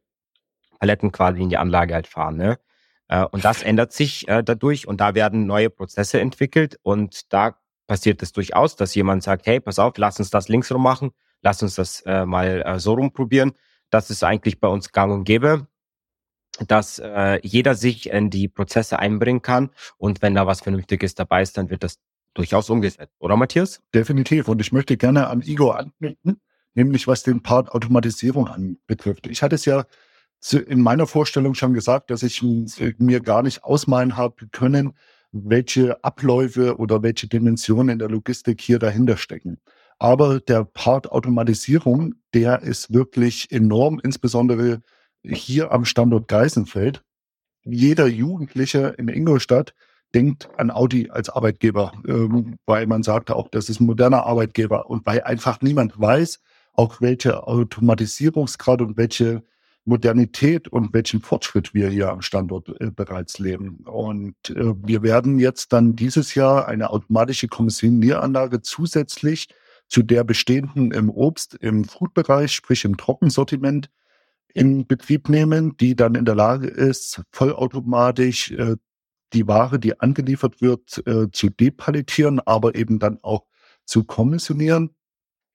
Paletten 0.79 1.11
quasi 1.11 1.41
in 1.41 1.49
die 1.49 1.57
Anlage 1.57 1.93
halt 1.93 2.07
fahren. 2.07 2.37
Ne? 2.37 2.59
Äh, 3.07 3.23
und 3.25 3.45
das 3.45 3.63
ändert 3.63 3.93
sich 3.93 4.27
äh, 4.27 4.43
dadurch 4.43 4.87
und 4.87 5.01
da 5.01 5.15
werden 5.15 5.45
neue 5.45 5.69
Prozesse 5.69 6.19
entwickelt 6.19 6.79
und 6.83 7.31
da 7.33 7.57
passiert 7.87 8.21
es 8.21 8.31
durchaus, 8.33 8.75
dass 8.75 8.95
jemand 8.95 9.23
sagt, 9.23 9.45
hey, 9.45 9.59
pass 9.59 9.79
auf, 9.79 9.97
lass 9.97 10.19
uns 10.19 10.29
das 10.29 10.49
links 10.49 10.71
rum 10.71 10.83
machen, 10.83 11.11
lass 11.41 11.63
uns 11.63 11.75
das 11.75 12.01
äh, 12.01 12.25
mal 12.25 12.79
so 12.79 12.93
rumprobieren. 12.93 13.53
Das 13.89 14.09
ist 14.09 14.23
eigentlich 14.23 14.59
bei 14.59 14.67
uns 14.67 14.91
gang 14.91 15.13
und 15.13 15.23
gäbe 15.23 15.67
dass 16.67 16.99
jeder 17.43 17.75
sich 17.75 18.09
in 18.09 18.31
die 18.31 18.47
Prozesse 18.47 18.97
einbringen 18.97 19.43
kann 19.43 19.69
und 19.99 20.23
wenn 20.23 20.33
da 20.33 20.47
was 20.47 20.61
Vernünftiges 20.61 21.13
dabei 21.13 21.43
ist, 21.43 21.55
dann 21.55 21.69
wird 21.69 21.83
das 21.83 21.99
durchaus 22.37 22.69
umgesetzt, 22.69 23.13
oder 23.19 23.35
Matthias? 23.35 23.81
Definitiv. 23.93 24.47
Und 24.47 24.61
ich 24.61 24.71
möchte 24.71 24.95
gerne 24.97 25.27
an 25.27 25.41
Igor 25.41 25.77
anknüpfen, 25.77 26.39
nämlich 26.73 27.07
was 27.07 27.23
den 27.23 27.41
Part 27.41 27.69
Automatisierung 27.71 28.47
anbetrifft. 28.47 29.27
Ich 29.27 29.41
hatte 29.41 29.55
es 29.55 29.65
ja 29.65 29.85
in 30.51 30.81
meiner 30.81 31.07
Vorstellung 31.07 31.55
schon 31.55 31.73
gesagt, 31.73 32.09
dass 32.09 32.23
ich 32.23 32.43
mir 32.43 33.19
gar 33.21 33.43
nicht 33.43 33.63
ausmalen 33.63 34.17
habe 34.17 34.47
können, 34.51 34.93
welche 35.31 36.03
Abläufe 36.03 36.77
oder 36.77 37.03
welche 37.03 37.27
Dimensionen 37.27 37.89
in 37.89 37.99
der 37.99 38.09
Logistik 38.09 38.61
hier 38.61 38.79
dahinter 38.79 39.17
stecken. 39.17 39.59
Aber 39.99 40.39
der 40.39 40.63
Part 40.63 41.11
Automatisierung, 41.11 42.15
der 42.33 42.61
ist 42.61 42.93
wirklich 42.93 43.51
enorm, 43.51 43.99
insbesondere 44.03 44.81
hier 45.23 45.71
am 45.71 45.85
Standort 45.85 46.27
Geisenfeld. 46.27 47.03
Jeder 47.63 48.07
Jugendliche 48.07 48.95
in 48.97 49.09
Ingolstadt 49.09 49.73
denkt 50.13 50.49
an 50.57 50.71
Audi 50.71 51.09
als 51.09 51.29
Arbeitgeber, 51.29 51.91
ähm, 52.07 52.57
weil 52.65 52.87
man 52.87 53.03
sagte 53.03 53.35
auch, 53.35 53.49
das 53.49 53.69
ist 53.69 53.81
ein 53.81 53.87
moderner 53.87 54.25
Arbeitgeber 54.25 54.89
und 54.89 55.05
weil 55.05 55.23
einfach 55.23 55.61
niemand 55.61 55.99
weiß, 55.99 56.39
auch 56.73 57.01
welche 57.01 57.45
Automatisierungsgrad 57.45 58.81
und 58.81 58.97
welche 58.97 59.43
Modernität 59.87 60.67
und 60.67 60.93
welchen 60.93 61.21
Fortschritt 61.21 61.73
wir 61.73 61.89
hier 61.89 62.09
am 62.09 62.21
Standort 62.21 62.69
äh, 62.81 62.91
bereits 62.91 63.39
leben. 63.39 63.85
Und 63.85 64.35
äh, 64.49 64.73
wir 64.83 65.01
werden 65.01 65.39
jetzt 65.39 65.71
dann 65.71 65.95
dieses 65.95 66.35
Jahr 66.35 66.67
eine 66.67 66.89
automatische 66.89 67.47
Kommissionieranlage 67.47 68.61
zusätzlich 68.61 69.47
zu 69.87 70.03
der 70.03 70.25
bestehenden 70.25 70.91
im 70.91 71.09
Obst, 71.09 71.55
im 71.55 71.85
Foodbereich, 71.85 72.51
sprich 72.51 72.83
im 72.83 72.97
Trockensortiment, 72.97 73.89
in 74.53 74.85
Betrieb 74.87 75.29
nehmen, 75.29 75.77
die 75.77 75.95
dann 75.95 76.15
in 76.15 76.25
der 76.25 76.35
Lage 76.35 76.67
ist, 76.67 77.21
vollautomatisch 77.31 78.51
äh, 78.51 78.75
die 79.33 79.47
Ware, 79.47 79.79
die 79.79 79.99
angeliefert 79.99 80.61
wird, 80.61 81.01
äh, 81.07 81.31
zu 81.31 81.49
depalettieren, 81.49 82.41
aber 82.41 82.75
eben 82.75 82.99
dann 82.99 83.19
auch 83.21 83.45
zu 83.85 84.03
kommissionieren. 84.03 84.95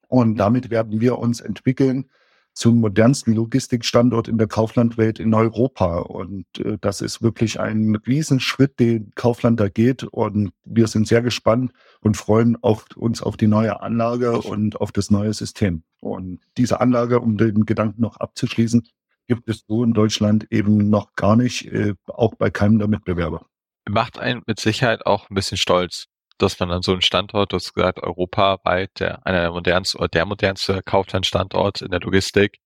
Und 0.09 0.37
damit 0.37 0.71
werden 0.71 1.01
wir 1.01 1.19
uns 1.19 1.41
entwickeln 1.41 2.11
zum 2.55 2.81
modernsten 2.81 3.35
Logistikstandort 3.35 4.29
in 4.29 4.39
der 4.39 4.47
Kauflandwelt 4.47 5.19
in 5.19 5.35
Europa. 5.35 5.99
Und 5.99 6.47
äh, 6.59 6.79
das 6.81 7.01
ist 7.01 7.23
wirklich 7.23 7.61
ein 7.61 7.97
Riesenschritt, 8.07 8.79
den 8.79 9.13
Kaufland 9.15 9.59
da 9.61 9.69
geht. 9.69 10.05
Und 10.05 10.53
wir 10.65 10.87
sind 10.87 11.09
sehr 11.09 11.23
gespannt 11.23 11.73
und 12.01 12.17
freuen 12.17 12.57
auf, 12.63 12.87
uns 12.97 13.23
auf 13.23 13.37
die 13.37 13.47
neue 13.47 13.81
Anlage 13.81 14.41
und 14.41 14.81
auf 14.81 14.93
das 14.93 15.11
neue 15.11 15.33
System. 15.33 15.83
Und 16.01 16.41
diese 16.57 16.81
Anlage, 16.81 17.21
um 17.21 17.39
den 17.39 17.65
Gedanken 17.65 18.03
noch 18.03 18.19
abzuschließen, 18.19 18.87
gibt 19.29 19.49
es 19.49 19.65
so 19.67 19.85
in 19.85 19.95
Deutschland 19.95 20.47
eben 20.51 20.91
noch 20.91 21.15
gar 21.15 21.37
nicht, 21.37 21.67
äh, 21.73 21.95
auch 22.07 22.35
bei 22.35 22.51
keinem 22.51 22.79
der 22.79 22.89
Mitbewerber. 22.89 23.47
Macht 23.89 24.19
einen 24.19 24.43
mit 24.47 24.61
Sicherheit 24.61 25.07
auch 25.07 25.29
ein 25.31 25.35
bisschen 25.35 25.57
stolz, 25.59 26.07
dass 26.43 26.59
man 26.59 26.71
an 26.71 26.83
so 26.83 26.93
einen 26.93 27.03
Standort, 27.03 27.53
du 27.53 27.57
hast 27.57 27.73
gesagt, 27.73 28.03
europaweit, 28.03 28.99
der, 29.01 29.25
einer 29.27 29.43
der 29.43 29.51
modernsten 29.53 29.99
oder 29.99 30.09
der 30.09 30.27
modernste 30.27 30.83
Kauflandstandort 30.83 31.83
in 31.83 31.91
der 31.91 32.01
Logistik, 32.01 32.59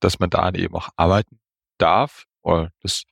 dass 0.00 0.18
man 0.18 0.30
da 0.30 0.50
eben 0.50 0.74
auch 0.74 0.90
arbeiten 0.96 1.40
darf 1.78 2.24
oder 2.42 2.70
das 2.82 3.04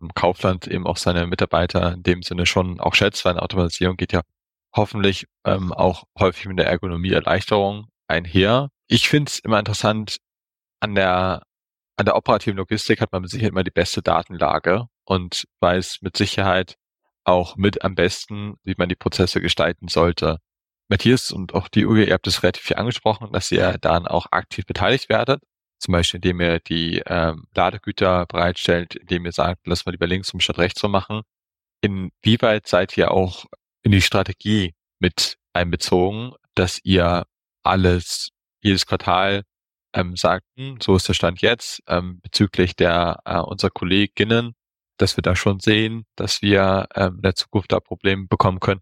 im 0.00 0.12
Kaufland 0.14 0.66
eben 0.66 0.86
auch 0.86 0.96
seine 0.96 1.26
Mitarbeiter 1.26 1.92
in 1.94 2.02
dem 2.02 2.22
Sinne 2.22 2.46
schon 2.46 2.80
auch 2.80 2.94
schätzt, 2.94 3.24
weil 3.24 3.32
eine 3.32 3.42
Automatisierung 3.42 3.96
geht 3.96 4.12
ja 4.12 4.22
hoffentlich 4.74 5.26
ähm, 5.44 5.72
auch 5.72 6.04
häufig 6.18 6.46
mit 6.46 6.58
der 6.58 6.66
Ergonomie-Erleichterung 6.66 7.86
einher. 8.08 8.70
Ich 8.88 9.08
finde 9.08 9.30
es 9.30 9.38
immer 9.38 9.58
interessant, 9.58 10.18
an 10.80 10.94
der, 10.94 11.42
an 11.96 12.06
der 12.06 12.16
operativen 12.16 12.58
Logistik 12.58 13.00
hat 13.00 13.12
man 13.12 13.22
mit 13.22 13.30
Sicherheit 13.30 13.52
immer 13.52 13.64
die 13.64 13.70
beste 13.70 14.02
Datenlage 14.02 14.86
und 15.04 15.46
weiß 15.60 15.98
mit 16.02 16.16
Sicherheit, 16.16 16.76
auch 17.24 17.56
mit 17.56 17.82
am 17.84 17.94
besten, 17.94 18.56
wie 18.64 18.74
man 18.76 18.88
die 18.88 18.96
Prozesse 18.96 19.40
gestalten 19.40 19.88
sollte. 19.88 20.38
Matthias 20.88 21.30
und 21.30 21.54
auch 21.54 21.68
die 21.68 21.86
Uwe, 21.86 22.04
ihr 22.04 22.14
habt 22.14 22.26
es 22.26 22.42
relativ 22.42 22.64
viel 22.64 22.76
angesprochen, 22.76 23.32
dass 23.32 23.50
ihr 23.50 23.78
dann 23.80 24.06
auch 24.06 24.26
aktiv 24.30 24.66
beteiligt 24.66 25.08
werdet 25.08 25.40
zum 25.84 25.92
Beispiel 25.92 26.18
indem 26.18 26.40
ihr 26.40 26.60
die 26.60 27.02
ähm, 27.06 27.46
Ladegüter 27.54 28.26
bereitstellt, 28.26 28.94
indem 28.96 29.26
ihr 29.26 29.32
sagt, 29.32 29.66
lass 29.66 29.84
mal 29.84 29.92
lieber 29.92 30.06
links 30.06 30.32
rum 30.32 30.40
statt 30.40 30.58
rechts 30.58 30.82
rum 30.82 30.92
machen. 30.92 31.22
Inwieweit 31.82 32.66
seid 32.66 32.96
ihr 32.96 33.10
auch 33.10 33.44
in 33.82 33.92
die 33.92 34.00
Strategie 34.00 34.74
mit 34.98 35.36
einbezogen, 35.52 36.32
dass 36.54 36.80
ihr 36.84 37.26
alles 37.62 38.30
jedes 38.62 38.86
Quartal 38.86 39.42
ähm, 39.92 40.16
sagt, 40.16 40.46
hm, 40.56 40.78
so 40.80 40.96
ist 40.96 41.06
der 41.06 41.14
Stand 41.14 41.42
jetzt 41.42 41.82
ähm, 41.86 42.20
bezüglich 42.22 42.76
der 42.76 43.20
äh, 43.26 43.38
unserer 43.38 43.70
Kolleginnen, 43.70 44.54
dass 44.96 45.16
wir 45.16 45.22
da 45.22 45.36
schon 45.36 45.60
sehen, 45.60 46.04
dass 46.16 46.42
wir 46.42 46.86
ähm, 46.94 47.16
in 47.16 47.22
der 47.22 47.34
Zukunft 47.34 47.72
da 47.72 47.80
Probleme 47.80 48.26
bekommen 48.28 48.60
können. 48.60 48.80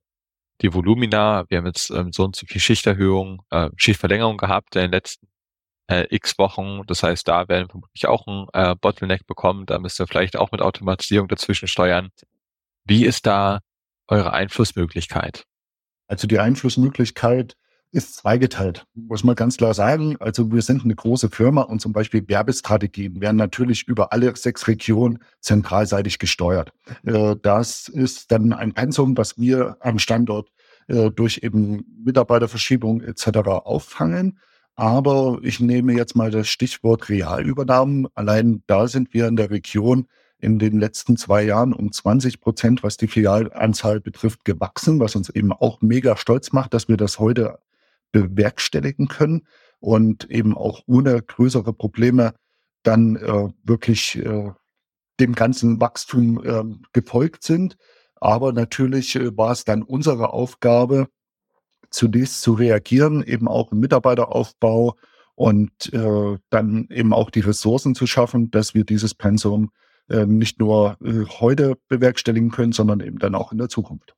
Die 0.61 0.73
Volumina, 0.73 1.45
wir 1.49 1.59
haben 1.59 1.67
jetzt 1.67 1.91
ähm, 1.91 2.13
so 2.13 2.25
und 2.25 2.37
so 2.37 2.47
viel 2.47 2.61
Schichterhöhung, 2.61 3.43
äh, 3.51 3.71
Schichtverlängerung 3.77 4.37
gehabt 4.37 4.77
in 4.77 4.83
den 4.83 4.93
letzten 4.93 5.27
äh, 5.91 6.07
x 6.11 6.39
Wochen. 6.39 6.83
Das 6.87 7.03
heißt, 7.03 7.27
da 7.27 7.49
werden 7.49 7.67
wir 7.67 7.71
vermutlich 7.71 8.07
auch 8.07 8.27
ein 8.27 8.47
äh, 8.53 8.75
Bottleneck 8.81 9.27
bekommen. 9.27 9.67
Da 9.67 9.79
müsst 9.79 10.01
ihr 10.01 10.07
vielleicht 10.07 10.37
auch 10.37 10.53
mit 10.53 10.63
Automatisierung 10.63 11.29
dazwischen 11.29 11.69
steuern. 11.69 12.11
Wie 12.85 13.05
ist 13.05 13.27
da 13.27 13.61
eure 14.09 14.33
Einflussmöglichkeit? 14.33 15.45
Also 16.07 16.27
die 16.27 16.39
Einflussmöglichkeit 16.39 17.57
ist 17.93 18.15
zweigeteilt, 18.15 18.87
muss 18.95 19.23
man 19.23 19.37
ganz 19.37 19.59
klar 19.59 19.75
sagen. 19.75 20.17
Also 20.19 20.51
wir 20.51 20.63
sind 20.63 20.83
eine 20.83 20.95
große 20.95 21.29
Firma 21.29 21.63
und 21.63 21.81
zum 21.81 21.93
Beispiel 21.93 22.27
Werbestrategien 22.27 23.21
werden 23.21 23.37
natürlich 23.37 23.87
über 23.87 24.13
alle 24.13 24.35
sechs 24.35 24.67
Regionen 24.67 25.19
zentralseitig 25.41 26.19
gesteuert. 26.19 26.73
Äh, 27.05 27.37
das 27.43 27.89
ist 27.89 28.33
dann 28.33 28.55
ein 28.55 28.73
Pensum, 28.73 29.17
was 29.17 29.39
wir 29.39 29.77
am 29.81 29.99
Standort 29.99 30.49
äh, 30.89 31.11
durch 31.11 31.41
eben 31.43 31.85
Mitarbeiterverschiebung 32.03 33.03
etc. 33.03 33.27
auffangen. 33.47 34.39
Aber 34.75 35.39
ich 35.43 35.61
nehme 35.61 35.93
jetzt 35.93 36.17
mal 36.17 36.31
das 36.31 36.49
Stichwort 36.49 37.11
Realübernahmen. 37.11 38.09
Allein 38.15 38.63
da 38.67 38.89
sind 38.89 39.13
wir 39.13 39.29
in 39.29 39.37
der 39.37 39.51
Region 39.51 40.07
in 40.39 40.59
den 40.59 40.81
letzten 40.81 41.19
zwei 41.19 41.43
Jahren 41.43 41.75
um 41.75 41.93
20 41.93 42.41
Prozent, 42.41 42.83
was 42.83 42.97
die 42.97 43.07
Filialanzahl 43.07 44.01
betrifft, 44.01 44.47
gewachsen, 44.47 44.99
was 44.99 45.15
uns 45.15 45.29
eben 45.29 45.53
auch 45.53 45.83
mega 45.83 46.17
stolz 46.17 46.53
macht, 46.53 46.73
dass 46.75 46.89
wir 46.89 46.97
das 46.97 47.19
heute 47.19 47.59
bewerkstelligen 48.13 49.09
können 49.09 49.47
und 49.81 50.31
eben 50.31 50.57
auch 50.57 50.83
ohne 50.87 51.21
größere 51.21 51.73
Probleme 51.73 52.35
dann 52.83 53.17
äh, 53.17 53.49
wirklich 53.65 54.17
äh, 54.17 54.51
dem 55.21 55.35
ganzen 55.35 55.81
Wachstum 55.81 56.45
äh, 56.45 56.65
gefolgt 56.93 57.43
sind. 57.43 57.77
Aber 58.17 58.53
natürlich 58.53 59.17
äh, 59.17 59.37
war 59.37 59.53
es 59.53 59.65
dann 59.65 59.83
unsere 59.83 60.33
Aufgabe, 60.33 61.09
zunächst 61.91 62.43
zu 62.43 62.55
reagieren, 62.55 63.23
eben 63.23 63.49
auch 63.49 63.73
im 63.73 63.81
Mitarbeiteraufbau 63.81 64.97
und 65.35 65.93
äh, 65.93 66.39
dann 66.51 66.89
eben 66.91 67.13
auch 67.13 67.31
die 67.31 67.41
Ressourcen 67.41 67.95
zu 67.95 68.07
schaffen, 68.07 68.51
dass 68.51 68.75
wir 68.75 68.85
dieses 68.85 69.15
Pensum 69.15 69.71
äh, 70.09 70.27
nicht 70.27 70.59
nur 70.59 70.97
äh, 71.03 71.25
heute 71.41 71.77
bewerkstelligen 71.89 72.51
können, 72.51 72.73
sondern 72.73 73.01
eben 73.01 73.19
dann 73.19 73.35
auch 73.35 73.53
in 73.53 73.59
der 73.59 73.69
Zukunft. 73.69 74.15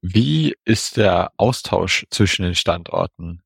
Wie 0.00 0.54
ist 0.64 0.96
der 0.96 1.32
Austausch 1.36 2.06
zwischen 2.10 2.44
den 2.44 2.54
Standorten? 2.54 3.42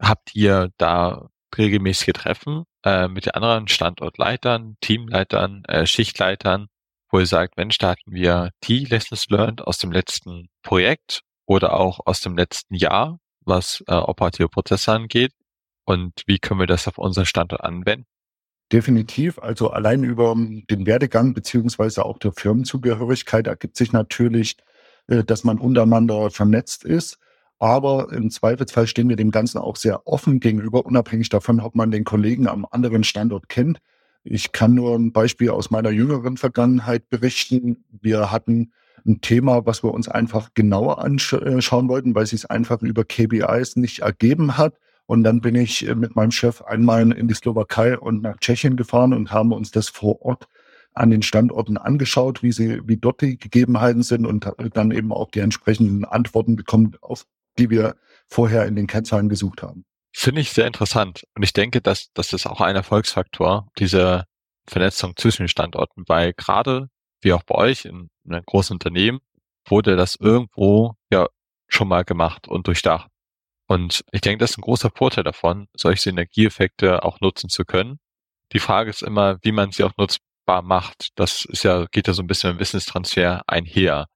Habt 0.00 0.34
ihr 0.34 0.70
da 0.78 1.28
regelmäßige 1.56 2.12
Treffen 2.12 2.64
äh, 2.84 3.06
mit 3.06 3.26
den 3.26 3.34
anderen 3.34 3.68
Standortleitern, 3.68 4.76
Teamleitern, 4.80 5.62
äh, 5.66 5.86
Schichtleitern, 5.86 6.66
wo 7.10 7.20
ihr 7.20 7.26
sagt, 7.26 7.56
wenn 7.56 7.70
starten 7.70 8.12
wir 8.12 8.50
die 8.64 8.84
Lessons 8.84 9.28
Learned 9.28 9.62
aus 9.62 9.78
dem 9.78 9.92
letzten 9.92 10.48
Projekt 10.62 11.22
oder 11.46 11.74
auch 11.74 12.00
aus 12.04 12.20
dem 12.20 12.36
letzten 12.36 12.74
Jahr, 12.74 13.20
was 13.40 13.84
äh, 13.86 13.94
operative 13.94 14.48
Prozesse 14.48 14.92
angeht? 14.92 15.32
Und 15.84 16.22
wie 16.26 16.38
können 16.38 16.60
wir 16.60 16.66
das 16.66 16.88
auf 16.88 16.98
unseren 16.98 17.26
Standort 17.26 17.62
anwenden? 17.62 18.06
Definitiv. 18.72 19.38
Also 19.40 19.70
allein 19.70 20.04
über 20.04 20.34
den 20.36 20.86
Werdegang 20.86 21.34
beziehungsweise 21.34 22.04
auch 22.04 22.18
der 22.18 22.32
Firmenzugehörigkeit 22.32 23.48
ergibt 23.48 23.76
sich 23.76 23.92
natürlich 23.92 24.56
dass 25.26 25.44
man 25.44 25.58
untereinander 25.58 26.30
vernetzt 26.30 26.84
ist. 26.84 27.18
Aber 27.58 28.10
im 28.12 28.30
Zweifelsfall 28.30 28.86
stehen 28.86 29.08
wir 29.10 29.16
dem 29.16 29.30
Ganzen 29.30 29.58
auch 29.58 29.76
sehr 29.76 30.06
offen 30.06 30.40
gegenüber, 30.40 30.86
unabhängig 30.86 31.28
davon, 31.28 31.60
ob 31.60 31.74
man 31.74 31.90
den 31.90 32.04
Kollegen 32.04 32.48
am 32.48 32.66
anderen 32.70 33.04
Standort 33.04 33.48
kennt. 33.50 33.80
Ich 34.24 34.52
kann 34.52 34.74
nur 34.74 34.94
ein 34.96 35.12
Beispiel 35.12 35.50
aus 35.50 35.70
meiner 35.70 35.90
jüngeren 35.90 36.36
Vergangenheit 36.36 37.08
berichten. 37.10 37.84
Wir 37.90 38.30
hatten 38.30 38.72
ein 39.06 39.20
Thema, 39.20 39.66
was 39.66 39.82
wir 39.82 39.92
uns 39.92 40.08
einfach 40.08 40.50
genauer 40.54 41.02
anschauen 41.02 41.88
wollten, 41.88 42.14
weil 42.14 42.24
es 42.24 42.30
sich 42.30 42.50
einfach 42.50 42.80
über 42.82 43.04
KPIs 43.04 43.76
nicht 43.76 44.00
ergeben 44.00 44.56
hat. 44.56 44.74
Und 45.06 45.24
dann 45.24 45.40
bin 45.40 45.54
ich 45.54 45.86
äh, 45.88 45.94
mit 45.94 46.16
meinem 46.16 46.30
Chef 46.30 46.62
einmal 46.62 47.10
in 47.12 47.28
die 47.28 47.34
Slowakei 47.34 47.98
und 47.98 48.22
nach 48.22 48.38
Tschechien 48.38 48.76
gefahren 48.76 49.12
und 49.12 49.32
haben 49.32 49.52
uns 49.52 49.70
das 49.70 49.88
vor 49.88 50.22
Ort 50.22 50.46
an 50.94 51.10
den 51.10 51.22
Standorten 51.22 51.76
angeschaut, 51.76 52.42
wie 52.42 52.52
sie, 52.52 52.80
wie 52.86 52.96
dort 52.96 53.20
die 53.20 53.38
Gegebenheiten 53.38 54.02
sind 54.02 54.26
und 54.26 54.50
dann 54.74 54.90
eben 54.90 55.12
auch 55.12 55.30
die 55.30 55.40
entsprechenden 55.40 56.04
Antworten 56.04 56.56
bekommen, 56.56 56.96
auf 57.00 57.26
die 57.58 57.70
wir 57.70 57.96
vorher 58.28 58.66
in 58.66 58.76
den 58.76 58.86
Kennzahlen 58.86 59.28
gesucht 59.28 59.62
haben. 59.62 59.84
Finde 60.12 60.40
ich 60.40 60.50
sehr 60.50 60.66
interessant. 60.66 61.24
Und 61.34 61.42
ich 61.42 61.52
denke, 61.52 61.80
dass, 61.80 62.10
dass 62.14 62.28
das 62.28 62.46
auch 62.46 62.60
ein 62.60 62.76
Erfolgsfaktor, 62.76 63.68
diese 63.78 64.24
Vernetzung 64.66 65.16
zwischen 65.16 65.42
den 65.42 65.48
Standorten, 65.48 66.04
weil 66.06 66.32
gerade 66.32 66.88
wie 67.22 67.32
auch 67.32 67.42
bei 67.42 67.54
euch 67.54 67.84
in, 67.84 68.08
in 68.24 68.34
einem 68.34 68.44
großen 68.44 68.74
Unternehmen 68.74 69.20
wurde 69.66 69.96
das 69.96 70.16
irgendwo 70.16 70.94
ja 71.12 71.26
schon 71.68 71.88
mal 71.88 72.04
gemacht 72.04 72.48
und 72.48 72.66
durchdacht. 72.66 73.08
Und 73.66 74.04
ich 74.10 74.20
denke, 74.20 74.38
das 74.38 74.52
ist 74.52 74.58
ein 74.58 74.62
großer 74.62 74.90
Vorteil 74.90 75.22
davon, 75.22 75.68
solche 75.76 76.02
Synergieeffekte 76.02 77.04
auch 77.04 77.20
nutzen 77.20 77.48
zu 77.48 77.64
können. 77.64 78.00
Die 78.52 78.58
Frage 78.58 78.90
ist 78.90 79.02
immer, 79.02 79.38
wie 79.42 79.52
man 79.52 79.70
sie 79.70 79.84
auch 79.84 79.96
nutzt, 79.96 80.18
messbar 80.50 80.62
macht. 80.62 81.08
Das 81.16 81.44
ist 81.44 81.62
ja, 81.62 81.86
geht 81.90 82.08
ja 82.08 82.14
so 82.14 82.22
ein 82.22 82.26
bisschen 82.26 82.52
mit 82.52 82.60
Wissenstransfer 82.60 83.42
einher. 83.46 84.06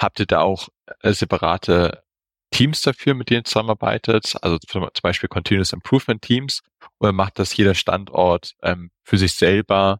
Habt 0.00 0.20
ihr 0.20 0.26
da 0.26 0.40
auch 0.40 0.68
äh, 1.02 1.12
separate 1.12 2.02
Teams 2.50 2.82
dafür, 2.82 3.14
mit 3.14 3.30
denen 3.30 3.40
ihr 3.40 3.44
zusammenarbeitet? 3.44 4.34
Also 4.42 4.58
zum 4.58 4.88
Beispiel 5.02 5.28
Continuous 5.28 5.72
Improvement 5.72 6.22
Teams? 6.22 6.60
Oder 6.98 7.12
macht 7.12 7.38
das 7.38 7.56
jeder 7.56 7.74
Standort 7.74 8.52
ähm, 8.62 8.90
für 9.04 9.18
sich 9.18 9.34
selber, 9.34 9.98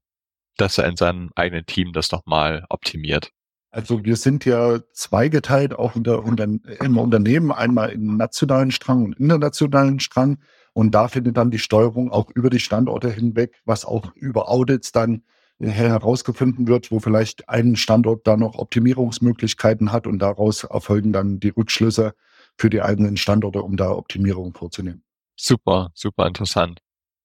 dass 0.56 0.78
er 0.78 0.86
in 0.86 0.96
seinem 0.96 1.30
eigenen 1.34 1.66
Team 1.66 1.92
das 1.92 2.10
nochmal 2.10 2.64
optimiert? 2.68 3.30
Also 3.70 4.04
wir 4.04 4.14
sind 4.14 4.44
ja 4.44 4.78
zweigeteilt 4.92 5.74
auch 5.74 5.96
unter, 5.96 6.22
unter, 6.22 6.44
im 6.44 6.98
Unternehmen, 6.98 7.50
einmal 7.50 7.90
im 7.90 8.16
nationalen 8.16 8.70
Strang 8.70 9.04
und 9.04 9.18
internationalen 9.18 9.98
Strang. 9.98 10.38
Und 10.74 10.92
da 10.92 11.08
findet 11.08 11.36
dann 11.36 11.50
die 11.50 11.58
Steuerung 11.58 12.10
auch 12.10 12.30
über 12.34 12.50
die 12.50 12.60
Standorte 12.60 13.10
hinweg, 13.10 13.60
was 13.64 13.84
auch 13.84 14.14
über 14.14 14.48
Audits 14.48 14.92
dann 14.92 15.22
herausgefunden 15.60 16.66
wird, 16.66 16.90
wo 16.90 17.00
vielleicht 17.00 17.48
ein 17.48 17.76
Standort 17.76 18.26
da 18.26 18.36
noch 18.36 18.56
Optimierungsmöglichkeiten 18.56 19.92
hat 19.92 20.06
und 20.06 20.18
daraus 20.18 20.64
erfolgen 20.64 21.12
dann 21.12 21.40
die 21.40 21.50
Rückschlüsse 21.50 22.14
für 22.56 22.70
die 22.70 22.82
eigenen 22.82 23.16
Standorte, 23.16 23.62
um 23.62 23.76
da 23.76 23.90
Optimierung 23.90 24.54
vorzunehmen. 24.54 25.04
Super, 25.36 25.90
super 25.94 26.26
interessant. 26.26 26.80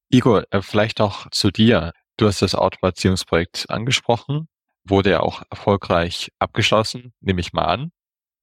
Igor, 0.10 0.44
äh, 0.50 0.62
vielleicht 0.62 1.02
auch 1.02 1.28
zu 1.32 1.52
dir. 1.52 1.94
Du 2.18 2.28
hast 2.28 2.42
das 2.42 2.56
Automatisierungsprojekt 2.56 3.70
angesprochen, 3.70 4.48
wurde 4.84 5.12
ja 5.12 5.20
auch 5.22 5.44
erfolgreich 5.50 6.32
abgeschlossen, 6.40 7.14
nehme 7.22 7.42
ich 7.42 7.54
mal 7.54 7.66
an. 7.66 7.92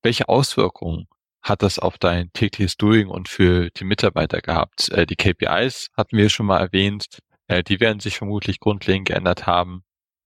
Welche 0.02 0.28
Auswirkungen 0.28 1.08
hat 1.42 1.62
das 1.62 1.78
auf 1.78 1.98
dein 1.98 2.32
tägliches 2.32 2.76
Doing 2.76 3.08
und 3.08 3.28
für 3.28 3.70
die 3.70 3.84
Mitarbeiter 3.84 4.40
gehabt? 4.40 4.88
Äh, 4.90 5.06
die 5.06 5.16
KPIs 5.16 5.88
hatten 5.96 6.16
wir 6.16 6.28
schon 6.28 6.46
mal 6.46 6.60
erwähnt. 6.60 7.18
Äh, 7.48 7.62
die 7.62 7.80
werden 7.80 8.00
sich 8.00 8.18
vermutlich 8.18 8.60
grundlegend 8.60 9.08
geändert 9.08 9.46
haben. 9.46 9.82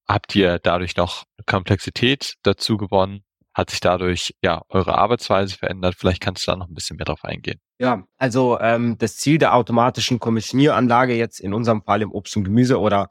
Habt 0.09 0.35
ihr 0.35 0.59
dadurch 0.59 0.97
noch 0.97 1.25
Komplexität 1.47 2.35
dazu 2.43 2.77
gewonnen? 2.77 3.23
Hat 3.55 3.71
sich 3.71 3.81
dadurch 3.81 4.35
ja 4.43 4.63
eure 4.69 4.97
Arbeitsweise 4.97 5.57
verändert? 5.57 5.95
Vielleicht 5.99 6.21
kannst 6.21 6.47
du 6.47 6.53
da 6.53 6.57
noch 6.57 6.69
ein 6.69 6.75
bisschen 6.75 6.97
mehr 6.97 7.05
drauf 7.05 7.25
eingehen. 7.25 7.61
Ja, 7.79 8.05
also 8.17 8.59
ähm, 8.61 8.97
das 8.99 9.17
Ziel 9.17 9.39
der 9.39 9.55
automatischen 9.55 10.19
Kommissionieranlage 10.21 11.15
jetzt 11.15 11.41
in 11.41 11.55
unserem 11.55 11.83
Fall 11.83 12.03
im 12.03 12.13
Obst 12.13 12.37
und 12.37 12.45
Gemüse 12.45 12.79
oder 12.79 13.11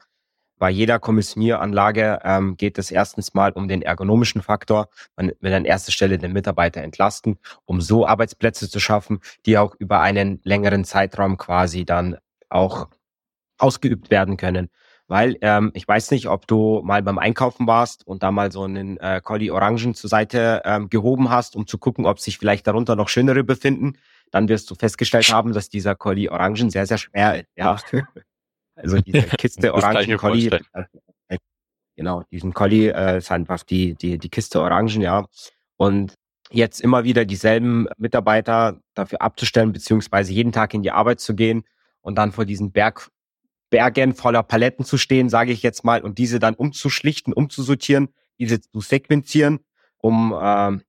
bei 0.59 0.69
jeder 0.69 0.99
Kommissionieranlage 0.99 2.19
ähm, 2.23 2.57
geht 2.57 2.77
es 2.77 2.91
erstens 2.91 3.33
mal 3.33 3.53
um 3.53 3.69
den 3.69 3.81
ergonomischen 3.81 4.41
Faktor. 4.41 4.89
Man 5.15 5.31
will 5.39 5.53
an 5.53 5.63
erster 5.63 5.93
Stelle 5.93 6.17
den 6.17 6.33
Mitarbeiter 6.33 6.81
entlasten, 6.81 7.39
um 7.63 7.79
so 7.79 8.05
Arbeitsplätze 8.05 8.69
zu 8.69 8.81
schaffen, 8.81 9.21
die 9.45 9.57
auch 9.57 9.73
über 9.79 10.01
einen 10.01 10.41
längeren 10.43 10.83
Zeitraum 10.83 11.37
quasi 11.37 11.85
dann 11.85 12.17
auch 12.49 12.89
ausgeübt 13.59 14.09
werden 14.09 14.37
können. 14.37 14.69
Weil 15.07 15.37
ähm, 15.41 15.71
ich 15.73 15.87
weiß 15.87 16.11
nicht, 16.11 16.27
ob 16.27 16.45
du 16.45 16.81
mal 16.83 17.01
beim 17.01 17.17
Einkaufen 17.17 17.65
warst 17.65 18.05
und 18.05 18.21
da 18.21 18.31
mal 18.31 18.51
so 18.51 18.63
einen 18.63 18.97
äh, 18.97 19.21
Colli 19.23 19.49
Orangen 19.49 19.95
zur 19.95 20.07
Seite 20.07 20.61
ähm, 20.65 20.89
gehoben 20.89 21.31
hast, 21.31 21.55
um 21.55 21.65
zu 21.65 21.79
gucken, 21.79 22.05
ob 22.05 22.19
sich 22.19 22.37
vielleicht 22.37 22.67
darunter 22.67 22.95
noch 22.95 23.09
schönere 23.09 23.43
befinden. 23.43 23.93
Dann 24.29 24.49
wirst 24.49 24.69
du 24.69 24.75
festgestellt 24.75 25.33
haben, 25.33 25.53
dass 25.53 25.69
dieser 25.69 25.95
Colli 25.95 26.29
Orangen 26.29 26.69
sehr, 26.69 26.85
sehr 26.85 26.99
schwer 26.99 27.39
ist. 27.39 27.47
Ja. 27.55 27.77
Also 28.81 29.01
diese 29.01 29.23
Kiste 29.23 29.73
Orangen 29.73 30.15
Colli. 30.15 30.47
Äh, 30.47 31.37
genau, 31.97 32.23
diesen 32.31 32.53
Colli 32.53 32.87
äh, 32.87 33.17
ist 33.17 33.29
einfach 33.29 33.63
die, 33.63 33.95
die, 33.95 34.17
die 34.17 34.29
Kiste 34.29 34.61
Orangen, 34.61 35.01
ja. 35.01 35.25
Und 35.75 36.13
jetzt 36.49 36.79
immer 36.79 37.03
wieder 37.03 37.25
dieselben 37.25 37.87
Mitarbeiter 37.97 38.79
dafür 38.93 39.21
abzustellen, 39.21 39.73
beziehungsweise 39.73 40.31
jeden 40.31 40.53
Tag 40.53 40.73
in 40.73 40.81
die 40.81 40.91
Arbeit 40.91 41.19
zu 41.19 41.35
gehen 41.35 41.65
und 41.99 42.15
dann 42.15 42.31
vor 42.31 42.45
diesen 42.45 42.71
Berg 42.71 43.09
Bergen 43.69 44.15
voller 44.15 44.43
Paletten 44.43 44.85
zu 44.85 44.97
stehen, 44.97 45.29
sage 45.29 45.51
ich 45.51 45.63
jetzt 45.63 45.83
mal, 45.83 46.01
und 46.01 46.17
diese 46.17 46.39
dann 46.39 46.55
umzuschlichten, 46.55 47.33
umzusortieren, 47.33 48.09
diese 48.39 48.61
zu 48.61 48.81
sequenzieren, 48.81 49.59
um 49.97 50.35
ähm, 50.41 50.81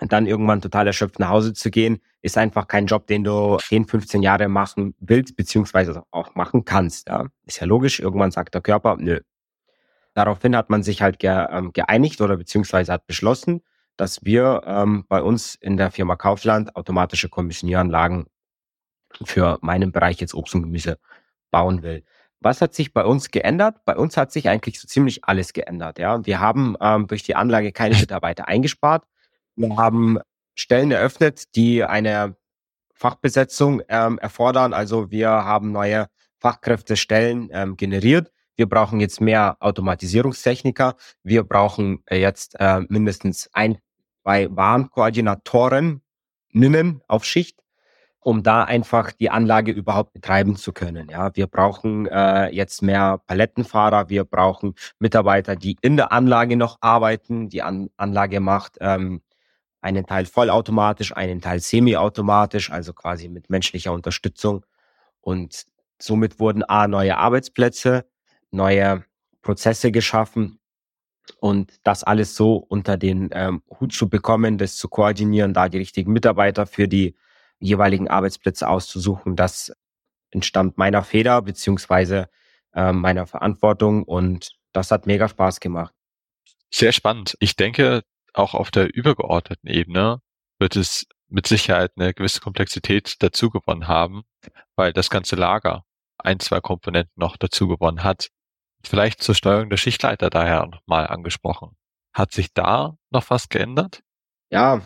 dann 0.00 0.26
irgendwann 0.26 0.60
total 0.60 0.86
erschöpft 0.86 1.18
nach 1.18 1.30
Hause 1.30 1.54
zu 1.54 1.70
gehen, 1.70 2.00
ist 2.22 2.36
einfach 2.36 2.68
kein 2.68 2.86
Job, 2.86 3.06
den 3.06 3.24
du 3.24 3.56
10, 3.58 3.86
15 3.86 4.22
Jahre 4.22 4.48
machen 4.48 4.94
willst, 4.98 5.36
beziehungsweise 5.36 6.02
auch 6.10 6.34
machen 6.34 6.64
kannst. 6.64 7.08
Ja. 7.08 7.26
Ist 7.46 7.60
ja 7.60 7.66
logisch, 7.66 8.00
irgendwann 8.00 8.30
sagt 8.30 8.54
der 8.54 8.60
Körper, 8.60 8.96
nö. 8.98 9.20
Daraufhin 10.14 10.56
hat 10.56 10.70
man 10.70 10.82
sich 10.82 11.02
halt 11.02 11.18
ähm, 11.22 11.72
geeinigt 11.72 12.20
oder 12.20 12.36
beziehungsweise 12.36 12.92
hat 12.92 13.06
beschlossen, 13.06 13.62
dass 13.96 14.24
wir 14.24 14.62
ähm, 14.66 15.04
bei 15.08 15.22
uns 15.22 15.54
in 15.54 15.76
der 15.76 15.90
Firma 15.90 16.16
Kaufland 16.16 16.74
automatische 16.76 17.28
Kommissionieranlagen 17.28 18.26
für 19.24 19.58
meinen 19.62 19.92
Bereich 19.92 20.20
jetzt 20.20 20.34
Obst 20.34 20.54
und 20.54 20.62
Gemüse 20.62 20.98
bauen 21.50 21.82
will. 21.82 22.04
Was 22.40 22.60
hat 22.60 22.74
sich 22.74 22.92
bei 22.92 23.04
uns 23.04 23.30
geändert? 23.30 23.84
Bei 23.84 23.96
uns 23.96 24.16
hat 24.16 24.30
sich 24.30 24.48
eigentlich 24.48 24.78
so 24.80 24.86
ziemlich 24.86 25.24
alles 25.24 25.52
geändert. 25.52 25.98
Ja, 25.98 26.24
wir 26.24 26.40
haben 26.40 26.76
ähm, 26.80 27.06
durch 27.06 27.22
die 27.22 27.34
Anlage 27.34 27.72
keine 27.72 27.96
Mitarbeiter 28.00 28.48
eingespart. 28.48 29.04
Wir 29.56 29.76
haben 29.76 30.18
Stellen 30.54 30.90
eröffnet, 30.90 31.54
die 31.54 31.82
eine 31.84 32.36
Fachbesetzung 32.94 33.82
ähm, 33.88 34.18
erfordern. 34.18 34.72
Also 34.72 35.10
wir 35.10 35.30
haben 35.30 35.72
neue 35.72 36.06
Fachkräftestellen 36.38 37.48
ähm, 37.52 37.76
generiert. 37.76 38.30
Wir 38.56 38.68
brauchen 38.68 39.00
jetzt 39.00 39.20
mehr 39.20 39.56
Automatisierungstechniker. 39.60 40.96
Wir 41.22 41.42
brauchen 41.42 42.02
äh, 42.06 42.18
jetzt 42.18 42.56
äh, 42.58 42.80
mindestens 42.88 43.50
ein, 43.52 43.78
zwei 44.22 44.48
Warenkoordinatoren 44.50 46.02
auf 47.06 47.24
Schicht 47.24 47.60
um 48.26 48.42
da 48.42 48.64
einfach 48.64 49.12
die 49.12 49.30
Anlage 49.30 49.70
überhaupt 49.70 50.12
betreiben 50.12 50.56
zu 50.56 50.72
können. 50.72 51.08
Ja, 51.08 51.30
wir 51.36 51.46
brauchen 51.46 52.08
äh, 52.08 52.48
jetzt 52.48 52.82
mehr 52.82 53.18
Palettenfahrer, 53.24 54.08
wir 54.08 54.24
brauchen 54.24 54.74
Mitarbeiter, 54.98 55.54
die 55.54 55.76
in 55.80 55.96
der 55.96 56.10
Anlage 56.10 56.56
noch 56.56 56.78
arbeiten. 56.80 57.48
Die 57.50 57.62
An 57.62 57.88
Anlage 57.96 58.40
macht 58.40 58.78
ähm, 58.80 59.22
einen 59.80 60.06
Teil 60.06 60.26
vollautomatisch, 60.26 61.16
einen 61.16 61.40
Teil 61.40 61.60
semiautomatisch, 61.60 62.72
also 62.72 62.92
quasi 62.94 63.28
mit 63.28 63.48
menschlicher 63.48 63.92
Unterstützung. 63.92 64.66
Und 65.20 65.64
somit 66.02 66.40
wurden 66.40 66.64
A 66.64 66.88
neue 66.88 67.16
Arbeitsplätze, 67.18 68.06
neue 68.50 69.04
Prozesse 69.40 69.92
geschaffen 69.92 70.58
und 71.38 71.74
das 71.84 72.02
alles 72.02 72.34
so 72.34 72.56
unter 72.56 72.96
den 72.96 73.30
ähm, 73.30 73.62
Hut 73.78 73.92
zu 73.92 74.08
bekommen, 74.08 74.58
das 74.58 74.74
zu 74.74 74.88
koordinieren, 74.88 75.54
da 75.54 75.68
die 75.68 75.78
richtigen 75.78 76.12
Mitarbeiter 76.12 76.66
für 76.66 76.88
die 76.88 77.14
jeweiligen 77.58 78.08
Arbeitsplätze 78.08 78.68
auszusuchen. 78.68 79.36
Das 79.36 79.72
entstammt 80.30 80.78
meiner 80.78 81.02
Feder 81.02 81.42
beziehungsweise 81.42 82.28
äh, 82.74 82.92
meiner 82.92 83.26
Verantwortung 83.26 84.02
und 84.04 84.52
das 84.72 84.90
hat 84.90 85.06
mega 85.06 85.28
Spaß 85.28 85.60
gemacht. 85.60 85.94
Sehr 86.70 86.92
spannend. 86.92 87.36
Ich 87.40 87.56
denke, 87.56 88.02
auch 88.34 88.54
auf 88.54 88.70
der 88.70 88.94
übergeordneten 88.94 89.70
Ebene 89.70 90.20
wird 90.58 90.76
es 90.76 91.06
mit 91.28 91.46
Sicherheit 91.46 91.92
eine 91.96 92.14
gewisse 92.14 92.40
Komplexität 92.40 93.16
dazu 93.20 93.50
gewonnen 93.50 93.88
haben, 93.88 94.22
weil 94.76 94.92
das 94.92 95.10
ganze 95.10 95.36
Lager 95.36 95.84
ein, 96.18 96.40
zwei 96.40 96.60
Komponenten 96.60 97.12
noch 97.16 97.36
dazu 97.36 97.68
gewonnen 97.68 98.04
hat. 98.04 98.28
Vielleicht 98.84 99.22
zur 99.22 99.34
Steuerung 99.34 99.70
der 99.70 99.76
Schichtleiter 99.76 100.30
daher 100.30 100.66
nochmal 100.66 101.06
angesprochen. 101.06 101.76
Hat 102.12 102.32
sich 102.32 102.52
da 102.52 102.96
noch 103.10 103.30
was 103.30 103.48
geändert? 103.48 104.02
Ja, 104.50 104.82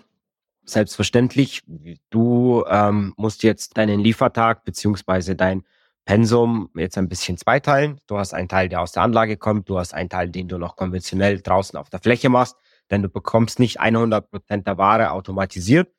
selbstverständlich. 0.73 1.63
Du 2.11 2.65
ähm, 2.69 3.15
musst 3.17 3.43
jetzt 3.43 3.77
deinen 3.77 4.01
Liefertag 4.01 4.65
beziehungsweise 4.65 5.37
dein 5.37 5.65
Pensum 6.05 6.71
jetzt 6.75 6.99
ein 6.99 7.09
bisschen 7.09 7.37
zweiteilen. 7.37 8.01
Du 8.07 8.19
hast 8.19 8.35
einen 8.35 8.49
Teil, 8.49 8.69
der 8.69 8.81
aus 8.81 8.93
der 8.93 9.03
Anlage 9.03 9.37
kommt. 9.37 9.69
Du 9.69 9.79
hast 9.79 9.95
einen 9.95 10.09
Teil, 10.09 10.31
den 10.31 10.49
du 10.49 10.59
noch 10.59 10.77
konventionell 10.77 11.41
draußen 11.41 11.79
auf 11.79 11.91
der 11.91 12.01
Fläche 12.01 12.29
machst. 12.29 12.57
Denn 12.91 13.03
du 13.03 13.09
bekommst 13.09 13.59
nicht 13.59 13.79
100 13.79 14.31
Prozent 14.31 14.67
der 14.67 14.79
Ware 14.79 15.13
automatisiert. 15.13 15.93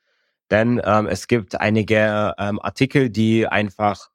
Denn 0.49 0.81
ähm, 0.83 1.07
es 1.07 1.27
gibt 1.27 1.59
einige 1.59 2.33
ähm, 2.37 2.59
Artikel, 2.61 3.09
die 3.09 3.47
einfach 3.47 4.09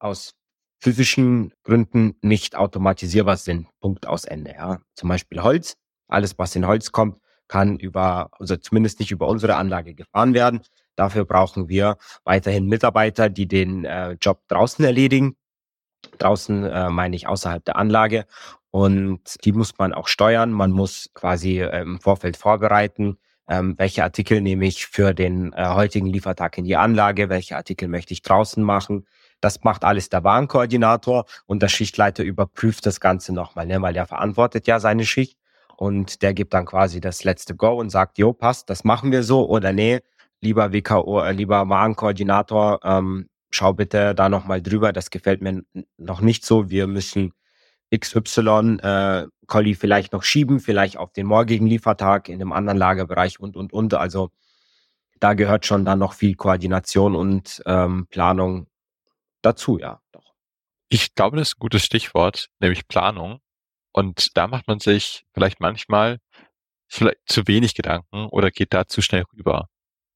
aus 0.00 0.34
physischen 0.80 1.52
Gründen 1.62 2.16
nicht 2.22 2.56
automatisierbar 2.56 3.36
sind. 3.36 3.68
Punkt 3.80 4.06
aus 4.06 4.24
Ende. 4.24 4.52
Ja. 4.52 4.80
Zum 4.94 5.08
Beispiel 5.08 5.42
Holz. 5.42 5.76
Alles, 6.08 6.38
was 6.38 6.56
in 6.56 6.66
Holz 6.66 6.90
kommt, 6.90 7.20
kann 7.48 7.78
über, 7.78 8.30
also 8.38 8.56
zumindest 8.56 9.00
nicht 9.00 9.10
über 9.10 9.26
unsere 9.26 9.56
Anlage 9.56 9.94
gefahren 9.94 10.34
werden. 10.34 10.60
Dafür 10.96 11.24
brauchen 11.24 11.68
wir 11.68 11.96
weiterhin 12.24 12.66
Mitarbeiter, 12.66 13.28
die 13.28 13.46
den 13.46 13.84
äh, 13.84 14.12
Job 14.20 14.42
draußen 14.48 14.84
erledigen. 14.84 15.36
Draußen 16.18 16.64
äh, 16.64 16.90
meine 16.90 17.16
ich 17.16 17.26
außerhalb 17.26 17.64
der 17.64 17.76
Anlage. 17.76 18.26
Und 18.70 19.44
die 19.44 19.52
muss 19.52 19.78
man 19.78 19.94
auch 19.94 20.08
steuern. 20.08 20.52
Man 20.52 20.70
muss 20.70 21.10
quasi 21.14 21.60
äh, 21.60 21.80
im 21.80 22.00
Vorfeld 22.00 22.36
vorbereiten, 22.36 23.18
ähm, 23.48 23.74
welche 23.78 24.02
Artikel 24.02 24.40
nehme 24.40 24.66
ich 24.66 24.86
für 24.86 25.14
den 25.14 25.52
äh, 25.54 25.68
heutigen 25.68 26.06
Liefertag 26.06 26.58
in 26.58 26.64
die 26.64 26.76
Anlage, 26.76 27.30
welche 27.30 27.56
Artikel 27.56 27.88
möchte 27.88 28.12
ich 28.12 28.22
draußen 28.22 28.62
machen. 28.62 29.06
Das 29.40 29.62
macht 29.64 29.84
alles 29.84 30.10
der 30.10 30.24
Warenkoordinator 30.24 31.24
und 31.46 31.62
der 31.62 31.68
Schichtleiter 31.68 32.24
überprüft 32.24 32.84
das 32.84 33.00
Ganze 33.00 33.32
nochmal, 33.32 33.66
ne? 33.66 33.80
weil 33.80 33.94
der 33.94 34.06
verantwortet 34.06 34.66
ja 34.66 34.80
seine 34.80 35.06
Schicht 35.06 35.38
und 35.78 36.22
der 36.22 36.34
gibt 36.34 36.54
dann 36.54 36.66
quasi 36.66 37.00
das 37.00 37.22
letzte 37.22 37.54
Go 37.54 37.78
und 37.78 37.90
sagt, 37.90 38.18
jo, 38.18 38.32
passt, 38.32 38.68
das 38.68 38.82
machen 38.82 39.12
wir 39.12 39.22
so 39.22 39.48
oder 39.48 39.72
nee, 39.72 40.00
lieber 40.40 40.72
WKO, 40.72 41.20
äh, 41.20 41.32
lieber 41.32 41.68
Warenkoordinator, 41.68 42.80
ähm, 42.82 43.28
schau 43.50 43.74
bitte 43.74 44.14
da 44.14 44.28
nochmal 44.28 44.60
drüber, 44.60 44.92
das 44.92 45.10
gefällt 45.10 45.40
mir 45.40 45.62
noch 45.96 46.20
nicht 46.20 46.44
so, 46.44 46.68
wir 46.68 46.88
müssen 46.88 47.32
XY 47.96 48.78
äh, 48.82 49.26
Colli 49.46 49.74
vielleicht 49.74 50.12
noch 50.12 50.24
schieben, 50.24 50.58
vielleicht 50.58 50.96
auf 50.96 51.12
den 51.12 51.26
morgigen 51.26 51.68
Liefertag 51.68 52.28
in 52.28 52.40
einem 52.40 52.52
anderen 52.52 52.76
Lagerbereich 52.76 53.38
und, 53.38 53.56
und, 53.56 53.72
und. 53.72 53.94
Also 53.94 54.30
da 55.20 55.34
gehört 55.34 55.64
schon 55.64 55.84
dann 55.84 56.00
noch 56.00 56.12
viel 56.12 56.34
Koordination 56.34 57.14
und 57.14 57.62
ähm, 57.66 58.08
Planung 58.10 58.66
dazu, 59.42 59.78
ja, 59.78 60.00
doch. 60.10 60.34
Ich 60.88 61.14
glaube, 61.14 61.36
das 61.36 61.50
ist 61.50 61.56
ein 61.56 61.60
gutes 61.60 61.84
Stichwort, 61.84 62.48
nämlich 62.58 62.88
Planung. 62.88 63.40
Und 63.92 64.36
da 64.36 64.46
macht 64.46 64.68
man 64.68 64.80
sich 64.80 65.24
vielleicht 65.32 65.60
manchmal 65.60 66.18
vielleicht 66.88 67.18
zu 67.26 67.46
wenig 67.46 67.74
Gedanken 67.74 68.26
oder 68.26 68.50
geht 68.50 68.74
da 68.74 68.86
zu 68.86 69.02
schnell 69.02 69.24
rüber. 69.36 69.68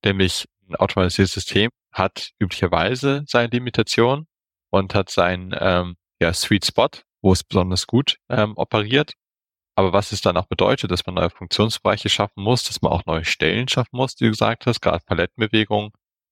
Nämlich 0.04 0.46
ein 0.68 0.76
automatisiertes 0.76 1.35
System 1.35 1.70
hat 1.92 2.30
üblicherweise 2.38 3.24
seine 3.26 3.48
Limitation 3.48 4.26
und 4.70 4.94
hat 4.94 5.11
seinen 5.11 5.54
ähm, 5.58 5.96
ja, 6.20 6.32
Sweet 6.32 6.64
Spot, 6.64 6.88
wo 7.20 7.32
es 7.32 7.44
besonders 7.44 7.87
gut 7.87 8.16
ähm, 8.28 8.54
operiert. 8.56 9.14
Aber 9.74 9.92
was 9.92 10.12
es 10.12 10.20
dann 10.20 10.37
auch 10.37 10.46
bedeutet, 10.46 10.90
dass 10.90 11.06
man 11.06 11.14
neue 11.14 11.30
Funktionsbereiche 11.30 12.08
schaffen 12.08 12.42
muss, 12.42 12.64
dass 12.64 12.82
man 12.82 12.92
auch 12.92 13.06
neue 13.06 13.24
Stellen 13.24 13.68
schaffen 13.68 13.96
muss, 13.96 14.14
wie 14.18 14.24
du 14.24 14.30
gesagt 14.30 14.66
hast, 14.66 14.80
gerade 14.80 15.04
Palettenbewegungen, 15.04 15.90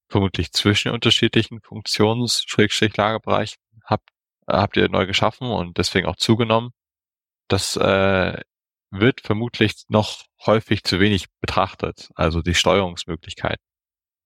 vermutlich 0.09 0.53
zwischen 0.53 0.93
unterschiedlichen 0.93 1.61
Funktions-Lagerbereichen 1.63 3.59
habt, 3.85 4.11
habt 4.47 4.77
ihr 4.77 4.89
neu 4.89 5.07
geschaffen 5.07 5.49
und 5.49 5.79
deswegen 5.79 6.07
auch 6.07 6.17
zugenommen 6.17 6.71
das 7.53 7.77
äh, 7.77 8.41
wird 8.91 9.21
vermutlich 9.21 9.85
noch 9.89 10.25
häufig 10.45 10.85
zu 10.85 11.01
wenig 11.01 11.27
betrachtet, 11.41 12.11
also 12.15 12.43
die 12.43 12.55
Steuerungsmöglichkeiten. 12.55 13.65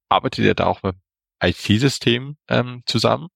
Arbeitet 0.09 0.45
ihr 0.45 0.55
da 0.55 0.67
auch 0.67 0.83
mit 0.83 0.97
IT-Systemen 1.43 2.37
ähm, 2.49 2.83
zusammen, 2.87 3.29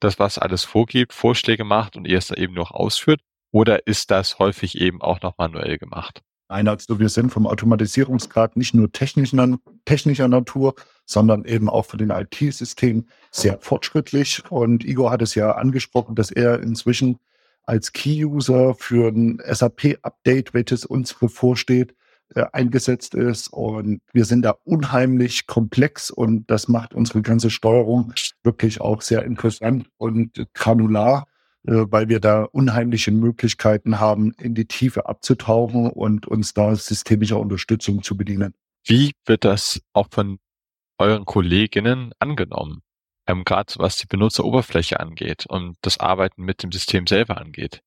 das 0.00 0.18
was 0.18 0.38
alles 0.38 0.64
vorgibt, 0.64 1.12
Vorschläge 1.12 1.64
macht 1.64 1.96
und 1.96 2.06
ihr 2.06 2.18
es 2.18 2.28
dann 2.28 2.38
eben 2.38 2.54
noch 2.54 2.70
ausführt? 2.70 3.20
Oder 3.50 3.86
ist 3.86 4.10
das 4.10 4.38
häufig 4.38 4.78
eben 4.80 5.00
auch 5.00 5.22
noch 5.22 5.38
manuell 5.38 5.78
gemacht? 5.78 6.22
Nein, 6.50 6.66
also 6.66 6.98
wir 6.98 7.10
sind 7.10 7.30
vom 7.30 7.46
Automatisierungsgrad 7.46 8.56
nicht 8.56 8.74
nur 8.74 8.90
technischer, 8.90 9.58
technischer 9.84 10.28
Natur, 10.28 10.74
sondern 11.04 11.44
eben 11.44 11.68
auch 11.68 11.84
für 11.84 11.98
den 11.98 12.10
IT-System 12.10 13.06
sehr 13.30 13.58
fortschrittlich. 13.60 14.42
Und 14.50 14.84
Igor 14.84 15.10
hat 15.10 15.20
es 15.20 15.34
ja 15.34 15.52
angesprochen, 15.52 16.14
dass 16.14 16.30
er 16.30 16.60
inzwischen 16.60 17.18
als 17.68 17.92
Key-User 17.92 18.74
für 18.74 19.08
ein 19.08 19.40
SAP-Update, 19.44 20.54
welches 20.54 20.86
uns 20.86 21.12
bevorsteht, 21.12 21.94
äh, 22.34 22.44
eingesetzt 22.52 23.14
ist. 23.14 23.48
Und 23.48 24.00
wir 24.12 24.24
sind 24.24 24.42
da 24.42 24.56
unheimlich 24.64 25.46
komplex 25.46 26.10
und 26.10 26.50
das 26.50 26.68
macht 26.68 26.94
unsere 26.94 27.20
ganze 27.20 27.50
Steuerung 27.50 28.14
wirklich 28.42 28.80
auch 28.80 29.02
sehr 29.02 29.22
interessant 29.24 29.86
und 29.98 30.46
granular, 30.54 31.26
äh, 31.66 31.84
weil 31.90 32.08
wir 32.08 32.20
da 32.20 32.44
unheimliche 32.44 33.12
Möglichkeiten 33.12 34.00
haben, 34.00 34.32
in 34.38 34.54
die 34.54 34.66
Tiefe 34.66 35.06
abzutauchen 35.06 35.90
und 35.90 36.26
uns 36.26 36.54
da 36.54 36.74
systemischer 36.74 37.38
Unterstützung 37.38 38.02
zu 38.02 38.16
bedienen. 38.16 38.54
Wie 38.86 39.12
wird 39.26 39.44
das 39.44 39.80
auch 39.92 40.08
von 40.10 40.38
euren 40.96 41.26
Kolleginnen 41.26 42.12
angenommen? 42.18 42.80
Ähm, 43.28 43.44
gerade 43.44 43.74
was 43.76 43.96
die 43.96 44.06
Benutzeroberfläche 44.06 44.98
angeht 44.98 45.46
und 45.46 45.76
das 45.82 46.00
Arbeiten 46.00 46.42
mit 46.42 46.62
dem 46.62 46.72
System 46.72 47.06
selber 47.06 47.38
angeht. 47.38 47.82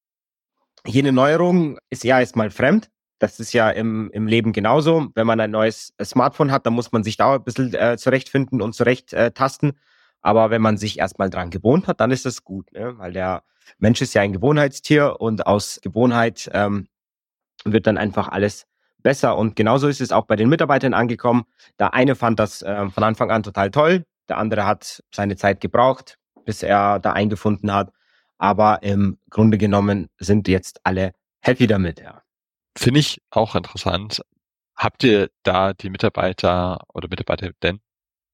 Jede 0.86 1.12
Neuerung 1.12 1.78
ist 1.90 2.04
ja 2.04 2.20
erstmal 2.20 2.50
fremd. 2.50 2.90
Das 3.20 3.40
ist 3.40 3.54
ja 3.54 3.70
im, 3.70 4.10
im 4.14 4.26
Leben 4.26 4.52
genauso. 4.52 5.10
Wenn 5.14 5.28
man 5.28 5.40
ein 5.40 5.52
neues 5.52 5.94
Smartphone 6.04 6.52
hat, 6.52 6.66
dann 6.66 6.74
muss 6.74 6.92
man 6.92 7.04
sich 7.04 7.18
da 7.18 7.36
ein 7.36 7.44
bisschen 7.44 7.74
äh, 7.74 7.98
zurechtfinden 7.98 8.62
und 8.62 8.74
zurecht 8.74 9.14
äh, 9.14 9.32
tasten. 9.32 9.74
Aber 10.22 10.50
wenn 10.50 10.62
man 10.62 10.78
sich 10.78 11.00
erstmal 11.00 11.30
dran 11.30 11.50
gewohnt 11.50 11.88
hat, 11.88 12.00
dann 12.00 12.12
ist 12.12 12.26
das 12.26 12.44
gut, 12.44 12.72
ne? 12.74 12.98
weil 12.98 13.14
der 13.14 13.44
Mensch 13.78 14.02
ist 14.02 14.14
ja 14.14 14.22
ein 14.22 14.34
Gewohnheitstier 14.34 15.20
und 15.20 15.46
aus 15.46 15.80
Gewohnheit 15.82 16.50
ähm, 16.54 16.88
wird 17.64 17.88
dann 17.88 17.98
einfach 17.98 18.28
alles 18.28 18.66
besser. 19.02 19.38
Und 19.38 19.56
genauso 19.56 19.88
ist 19.88 20.02
es 20.02 20.12
auch 20.12 20.26
bei 20.26 20.36
den 20.36 20.50
Mitarbeitern 20.50 20.94
angekommen. 20.94 21.44
Der 21.80 21.94
eine 21.94 22.16
fand 22.16 22.40
das 22.40 22.62
äh, 22.62 22.90
von 22.90 23.04
Anfang 23.04 23.32
an 23.32 23.44
total 23.44 23.72
toll, 23.72 24.06
der 24.32 24.38
andere 24.38 24.66
hat 24.66 25.04
seine 25.14 25.36
Zeit 25.36 25.60
gebraucht, 25.60 26.18
bis 26.46 26.64
er 26.64 27.00
da 27.00 27.12
eingefunden 27.12 27.74
hat. 27.74 27.92
Aber 28.38 28.82
im 28.82 29.20
Grunde 29.30 29.58
genommen 29.58 30.10
sind 30.20 30.48
jetzt 30.48 30.80
alle 30.86 31.14
happy 31.42 31.68
damit, 31.68 32.00
ja. 32.00 32.24
Finde 32.78 33.02
ich 33.02 33.22
auch 33.30 33.56
interessant. 33.56 34.22
Habt 34.74 35.04
ihr 35.04 35.30
da 35.44 35.74
die 35.74 35.90
Mitarbeiter 35.90 36.80
oder 36.94 37.10
Mitarbeiter 37.10 37.52
denn 37.62 37.82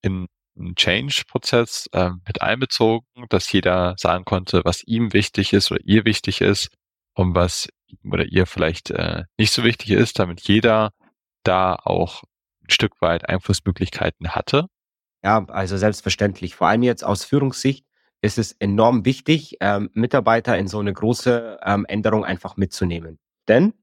in 0.03 0.27
einen 0.55 0.75
Change-Prozess 0.75 1.87
äh, 1.93 2.11
mit 2.27 2.43
einbezogen, 2.43 3.07
dass 3.29 3.51
jeder 3.51 3.95
sagen 3.97 4.23
konnte, 4.23 4.61
was 4.65 4.83
ihm 4.83 5.13
wichtig 5.13 5.51
ist 5.51 5.71
oder 5.71 5.81
ihr 5.83 6.05
wichtig 6.05 6.41
ist 6.41 6.69
und 7.15 7.33
was 7.33 7.67
ihm 7.87 8.11
oder 8.11 8.25
ihr 8.25 8.45
vielleicht 8.45 8.91
äh, 8.91 9.23
nicht 9.37 9.51
so 9.51 9.63
wichtig 9.63 9.89
ist, 9.89 10.19
damit 10.19 10.41
jeder 10.41 10.91
da 11.41 11.75
auch 11.75 12.21
ein 12.63 12.69
Stück 12.69 13.01
weit 13.01 13.27
Einflussmöglichkeiten 13.27 14.35
hatte? 14.35 14.67
Ja, 15.23 15.45
also 15.47 15.77
selbstverständlich. 15.77 16.55
Vor 16.55 16.67
allem 16.67 16.83
jetzt 16.83 17.03
aus 17.03 17.23
Führungssicht 17.23 17.85
ist 18.21 18.37
es 18.37 18.53
enorm 18.53 19.05
wichtig, 19.05 19.57
ähm, 19.59 19.89
Mitarbeiter 19.93 20.57
in 20.57 20.67
so 20.67 20.79
eine 20.79 20.93
große 20.93 21.59
ähm, 21.63 21.85
Änderung 21.87 22.25
einfach 22.25 22.57
mitzunehmen. 22.57 23.19
Denn 23.47 23.73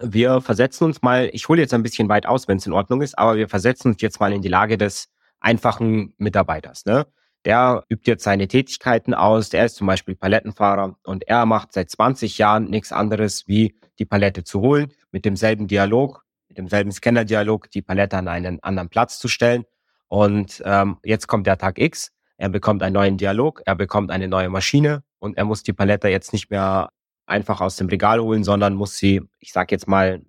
wir 0.00 0.40
versetzen 0.40 0.84
uns 0.84 1.02
mal, 1.02 1.28
ich 1.32 1.48
hole 1.48 1.60
jetzt 1.60 1.74
ein 1.74 1.82
bisschen 1.82 2.08
weit 2.08 2.26
aus, 2.26 2.48
wenn 2.48 2.56
es 2.56 2.66
in 2.66 2.72
Ordnung 2.72 3.02
ist, 3.02 3.18
aber 3.18 3.36
wir 3.36 3.48
versetzen 3.48 3.92
uns 3.92 4.00
jetzt 4.00 4.20
mal 4.20 4.32
in 4.32 4.42
die 4.42 4.48
Lage 4.48 4.78
des 4.78 5.08
einfachen 5.40 6.14
Mitarbeiters. 6.18 6.86
Ne? 6.86 7.06
Der 7.44 7.84
übt 7.88 8.10
jetzt 8.10 8.24
seine 8.24 8.48
Tätigkeiten 8.48 9.14
aus, 9.14 9.50
der 9.50 9.66
ist 9.66 9.76
zum 9.76 9.86
Beispiel 9.86 10.14
Palettenfahrer 10.14 10.96
und 11.04 11.28
er 11.28 11.44
macht 11.44 11.72
seit 11.72 11.90
20 11.90 12.38
Jahren 12.38 12.70
nichts 12.70 12.92
anderes, 12.92 13.46
wie 13.48 13.76
die 13.98 14.04
Palette 14.04 14.44
zu 14.44 14.60
holen, 14.60 14.92
mit 15.10 15.24
demselben 15.24 15.66
Dialog, 15.66 16.24
mit 16.48 16.58
demselben 16.58 16.92
Scanner-Dialog 16.92 17.70
die 17.70 17.82
Palette 17.82 18.16
an 18.16 18.28
einen 18.28 18.62
anderen 18.62 18.88
Platz 18.88 19.18
zu 19.18 19.28
stellen. 19.28 19.64
Und 20.12 20.62
ähm, 20.66 20.98
jetzt 21.02 21.26
kommt 21.26 21.46
der 21.46 21.56
Tag 21.56 21.78
X, 21.78 22.12
er 22.36 22.50
bekommt 22.50 22.82
einen 22.82 22.92
neuen 22.92 23.16
Dialog, 23.16 23.62
er 23.64 23.74
bekommt 23.74 24.10
eine 24.10 24.28
neue 24.28 24.50
Maschine 24.50 25.04
und 25.20 25.38
er 25.38 25.46
muss 25.46 25.62
die 25.62 25.72
Palette 25.72 26.08
jetzt 26.08 26.34
nicht 26.34 26.50
mehr 26.50 26.90
einfach 27.24 27.62
aus 27.62 27.76
dem 27.76 27.88
Regal 27.88 28.20
holen, 28.20 28.44
sondern 28.44 28.74
muss 28.74 28.98
sie, 28.98 29.22
ich 29.40 29.54
sag 29.54 29.72
jetzt 29.72 29.88
mal 29.88 30.20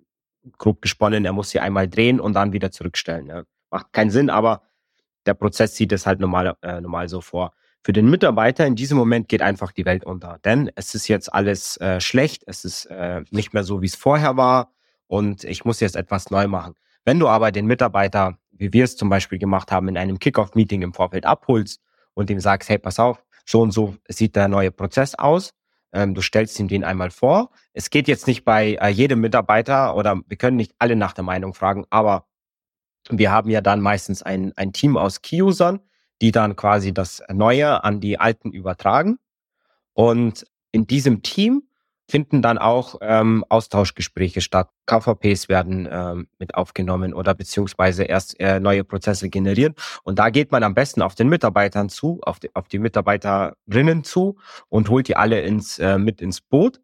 grob 0.56 0.80
gesponnen, 0.80 1.26
er 1.26 1.34
muss 1.34 1.50
sie 1.50 1.60
einmal 1.60 1.86
drehen 1.86 2.18
und 2.18 2.32
dann 2.32 2.54
wieder 2.54 2.70
zurückstellen. 2.70 3.26
Ja. 3.26 3.42
Macht 3.70 3.92
keinen 3.92 4.08
Sinn, 4.08 4.30
aber 4.30 4.62
der 5.26 5.34
Prozess 5.34 5.76
sieht 5.76 5.92
es 5.92 6.06
halt 6.06 6.18
normal, 6.18 6.56
äh, 6.62 6.80
normal 6.80 7.10
so 7.10 7.20
vor. 7.20 7.52
Für 7.82 7.92
den 7.92 8.08
Mitarbeiter 8.08 8.66
in 8.66 8.76
diesem 8.76 8.96
Moment 8.96 9.28
geht 9.28 9.42
einfach 9.42 9.70
die 9.70 9.84
Welt 9.84 10.04
unter, 10.04 10.38
denn 10.46 10.70
es 10.76 10.94
ist 10.94 11.08
jetzt 11.08 11.30
alles 11.30 11.76
äh, 11.76 12.00
schlecht, 12.00 12.42
es 12.46 12.64
ist 12.64 12.86
äh, 12.86 13.22
nicht 13.30 13.52
mehr 13.52 13.64
so, 13.64 13.82
wie 13.82 13.86
es 13.86 13.96
vorher 13.96 14.38
war 14.38 14.72
und 15.08 15.44
ich 15.44 15.66
muss 15.66 15.80
jetzt 15.80 15.96
etwas 15.96 16.30
neu 16.30 16.48
machen. 16.48 16.74
Wenn 17.04 17.20
du 17.20 17.28
aber 17.28 17.52
den 17.52 17.66
Mitarbeiter, 17.66 18.38
wie 18.56 18.72
wir 18.72 18.84
es 18.84 18.96
zum 18.96 19.08
Beispiel 19.08 19.38
gemacht 19.38 19.72
haben, 19.72 19.88
in 19.88 19.96
einem 19.96 20.18
Kickoff-Meeting 20.18 20.82
im 20.82 20.94
Vorfeld 20.94 21.26
abholst 21.26 21.80
und 22.14 22.30
ihm 22.30 22.40
sagst, 22.40 22.68
hey, 22.68 22.78
pass 22.78 22.98
auf, 22.98 23.24
so 23.44 23.60
und 23.60 23.72
so 23.72 23.96
sieht 24.08 24.36
der 24.36 24.48
neue 24.48 24.70
Prozess 24.70 25.14
aus, 25.14 25.52
ähm, 25.92 26.14
du 26.14 26.22
stellst 26.22 26.58
ihm 26.58 26.68
den 26.68 26.84
einmal 26.84 27.10
vor. 27.10 27.50
Es 27.72 27.90
geht 27.90 28.08
jetzt 28.08 28.26
nicht 28.26 28.44
bei 28.44 28.74
äh, 28.74 28.88
jedem 28.88 29.20
Mitarbeiter 29.20 29.96
oder 29.96 30.20
wir 30.26 30.36
können 30.36 30.56
nicht 30.56 30.74
alle 30.78 30.96
nach 30.96 31.12
der 31.12 31.24
Meinung 31.24 31.54
fragen, 31.54 31.84
aber 31.90 32.26
wir 33.10 33.30
haben 33.30 33.50
ja 33.50 33.60
dann 33.60 33.80
meistens 33.80 34.22
ein, 34.22 34.52
ein 34.56 34.72
Team 34.72 34.96
aus 34.96 35.22
Key-Usern, 35.22 35.80
die 36.20 36.32
dann 36.32 36.56
quasi 36.56 36.92
das 36.94 37.22
Neue 37.32 37.84
an 37.84 38.00
die 38.00 38.18
Alten 38.18 38.50
übertragen. 38.50 39.18
Und 39.92 40.46
in 40.72 40.86
diesem 40.86 41.22
Team 41.22 41.68
finden 42.08 42.42
dann 42.42 42.58
auch 42.58 42.96
ähm, 43.00 43.44
Austauschgespräche 43.48 44.40
statt. 44.40 44.68
KVPs 44.86 45.48
werden 45.48 45.88
ähm, 45.90 46.28
mit 46.38 46.54
aufgenommen 46.54 47.14
oder 47.14 47.34
beziehungsweise 47.34 48.04
erst 48.04 48.38
äh, 48.40 48.60
neue 48.60 48.84
Prozesse 48.84 49.30
generieren. 49.30 49.74
Und 50.02 50.18
da 50.18 50.30
geht 50.30 50.52
man 50.52 50.62
am 50.62 50.74
besten 50.74 51.02
auf 51.02 51.14
den 51.14 51.28
Mitarbeitern 51.28 51.88
zu, 51.88 52.20
auf 52.22 52.40
die, 52.40 52.54
auf 52.54 52.68
die 52.68 52.78
Mitarbeiterinnen 52.78 54.04
zu 54.04 54.36
und 54.68 54.90
holt 54.90 55.08
die 55.08 55.16
alle 55.16 55.40
ins, 55.40 55.78
äh, 55.78 55.98
mit 55.98 56.20
ins 56.20 56.40
Boot 56.40 56.80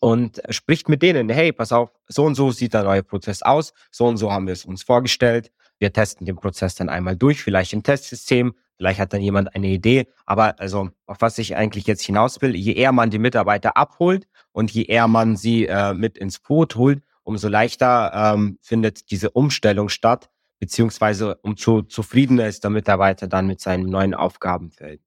und 0.00 0.40
spricht 0.50 0.88
mit 0.88 1.02
denen, 1.02 1.28
hey, 1.28 1.52
pass 1.52 1.72
auf, 1.72 1.90
so 2.08 2.24
und 2.24 2.34
so 2.34 2.50
sieht 2.50 2.74
der 2.74 2.84
neue 2.84 3.02
Prozess 3.02 3.42
aus, 3.42 3.72
so 3.90 4.06
und 4.06 4.16
so 4.16 4.32
haben 4.32 4.46
wir 4.46 4.52
es 4.52 4.64
uns 4.64 4.82
vorgestellt. 4.82 5.50
Wir 5.78 5.92
testen 5.92 6.26
den 6.26 6.36
Prozess 6.36 6.74
dann 6.74 6.88
einmal 6.88 7.16
durch, 7.16 7.42
vielleicht 7.42 7.72
im 7.72 7.82
Testsystem, 7.82 8.54
vielleicht 8.78 9.00
hat 9.00 9.12
dann 9.12 9.20
jemand 9.20 9.54
eine 9.54 9.66
Idee. 9.66 10.06
Aber 10.24 10.58
also, 10.58 10.88
auf 11.06 11.20
was 11.20 11.36
ich 11.36 11.56
eigentlich 11.56 11.86
jetzt 11.86 12.02
hinaus 12.02 12.40
will, 12.40 12.56
je 12.56 12.72
eher 12.72 12.92
man 12.92 13.10
die 13.10 13.18
Mitarbeiter 13.18 13.76
abholt 13.76 14.26
und 14.52 14.70
je 14.70 14.84
eher 14.84 15.08
man 15.08 15.36
sie 15.36 15.66
äh, 15.66 15.92
mit 15.92 16.16
ins 16.16 16.38
Boot 16.38 16.76
holt, 16.76 17.02
umso 17.24 17.48
leichter 17.48 18.12
ähm, 18.14 18.58
findet 18.62 19.10
diese 19.10 19.30
Umstellung 19.30 19.90
statt, 19.90 20.30
beziehungsweise 20.60 21.36
umso 21.42 21.82
zufriedener 21.82 22.46
ist 22.46 22.64
der 22.64 22.70
Mitarbeiter 22.70 23.26
dann 23.26 23.46
mit 23.46 23.60
seinem 23.60 23.90
neuen 23.90 24.14
Aufgabenfeld. 24.14 25.02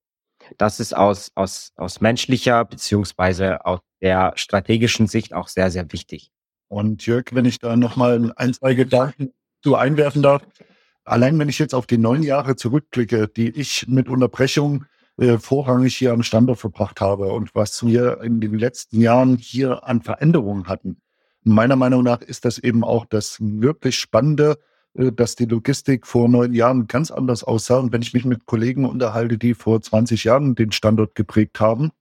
Das 0.57 0.79
ist 0.79 0.95
aus, 0.95 1.31
aus, 1.35 1.71
aus 1.75 2.01
menschlicher 2.01 2.65
beziehungsweise 2.65 3.65
aus 3.65 3.79
der 4.01 4.33
strategischen 4.35 5.07
Sicht 5.07 5.33
auch 5.33 5.47
sehr, 5.47 5.71
sehr 5.71 5.91
wichtig. 5.91 6.31
Und 6.67 7.05
Jörg, 7.05 7.25
wenn 7.31 7.45
ich 7.45 7.59
da 7.59 7.75
nochmal 7.75 8.31
ein, 8.35 8.53
zwei 8.53 8.73
Gedanken 8.73 9.33
zu 9.63 9.75
einwerfen 9.75 10.21
darf. 10.21 10.41
Allein 11.11 11.37
wenn 11.39 11.49
ich 11.49 11.59
jetzt 11.59 11.75
auf 11.75 11.87
die 11.87 11.97
neun 11.97 12.23
Jahre 12.23 12.55
zurückblicke, 12.55 13.27
die 13.27 13.49
ich 13.49 13.85
mit 13.89 14.07
Unterbrechung 14.07 14.85
äh, 15.17 15.39
vorrangig 15.39 15.93
hier 15.97 16.13
am 16.13 16.23
Standort 16.23 16.59
verbracht 16.59 17.01
habe 17.01 17.33
und 17.33 17.53
was 17.53 17.85
wir 17.85 18.21
in 18.21 18.39
den 18.39 18.57
letzten 18.57 19.01
Jahren 19.01 19.35
hier 19.35 19.83
an 19.83 20.01
Veränderungen 20.01 20.69
hatten. 20.69 21.01
Meiner 21.43 21.75
Meinung 21.75 22.03
nach 22.03 22.21
ist 22.21 22.45
das 22.45 22.59
eben 22.59 22.85
auch 22.85 23.03
das 23.03 23.39
wirklich 23.41 23.99
Spannende, 23.99 24.57
äh, 24.93 25.11
dass 25.11 25.35
die 25.35 25.43
Logistik 25.43 26.07
vor 26.07 26.29
neun 26.29 26.53
Jahren 26.53 26.87
ganz 26.87 27.11
anders 27.11 27.43
aussah. 27.43 27.79
Und 27.79 27.91
wenn 27.91 28.01
ich 28.01 28.13
mich 28.13 28.23
mit 28.23 28.45
Kollegen 28.45 28.85
unterhalte, 28.85 29.37
die 29.37 29.53
vor 29.53 29.81
20 29.81 30.23
Jahren 30.23 30.55
den 30.55 30.71
Standort 30.71 31.13
geprägt 31.15 31.59
haben, 31.59 31.91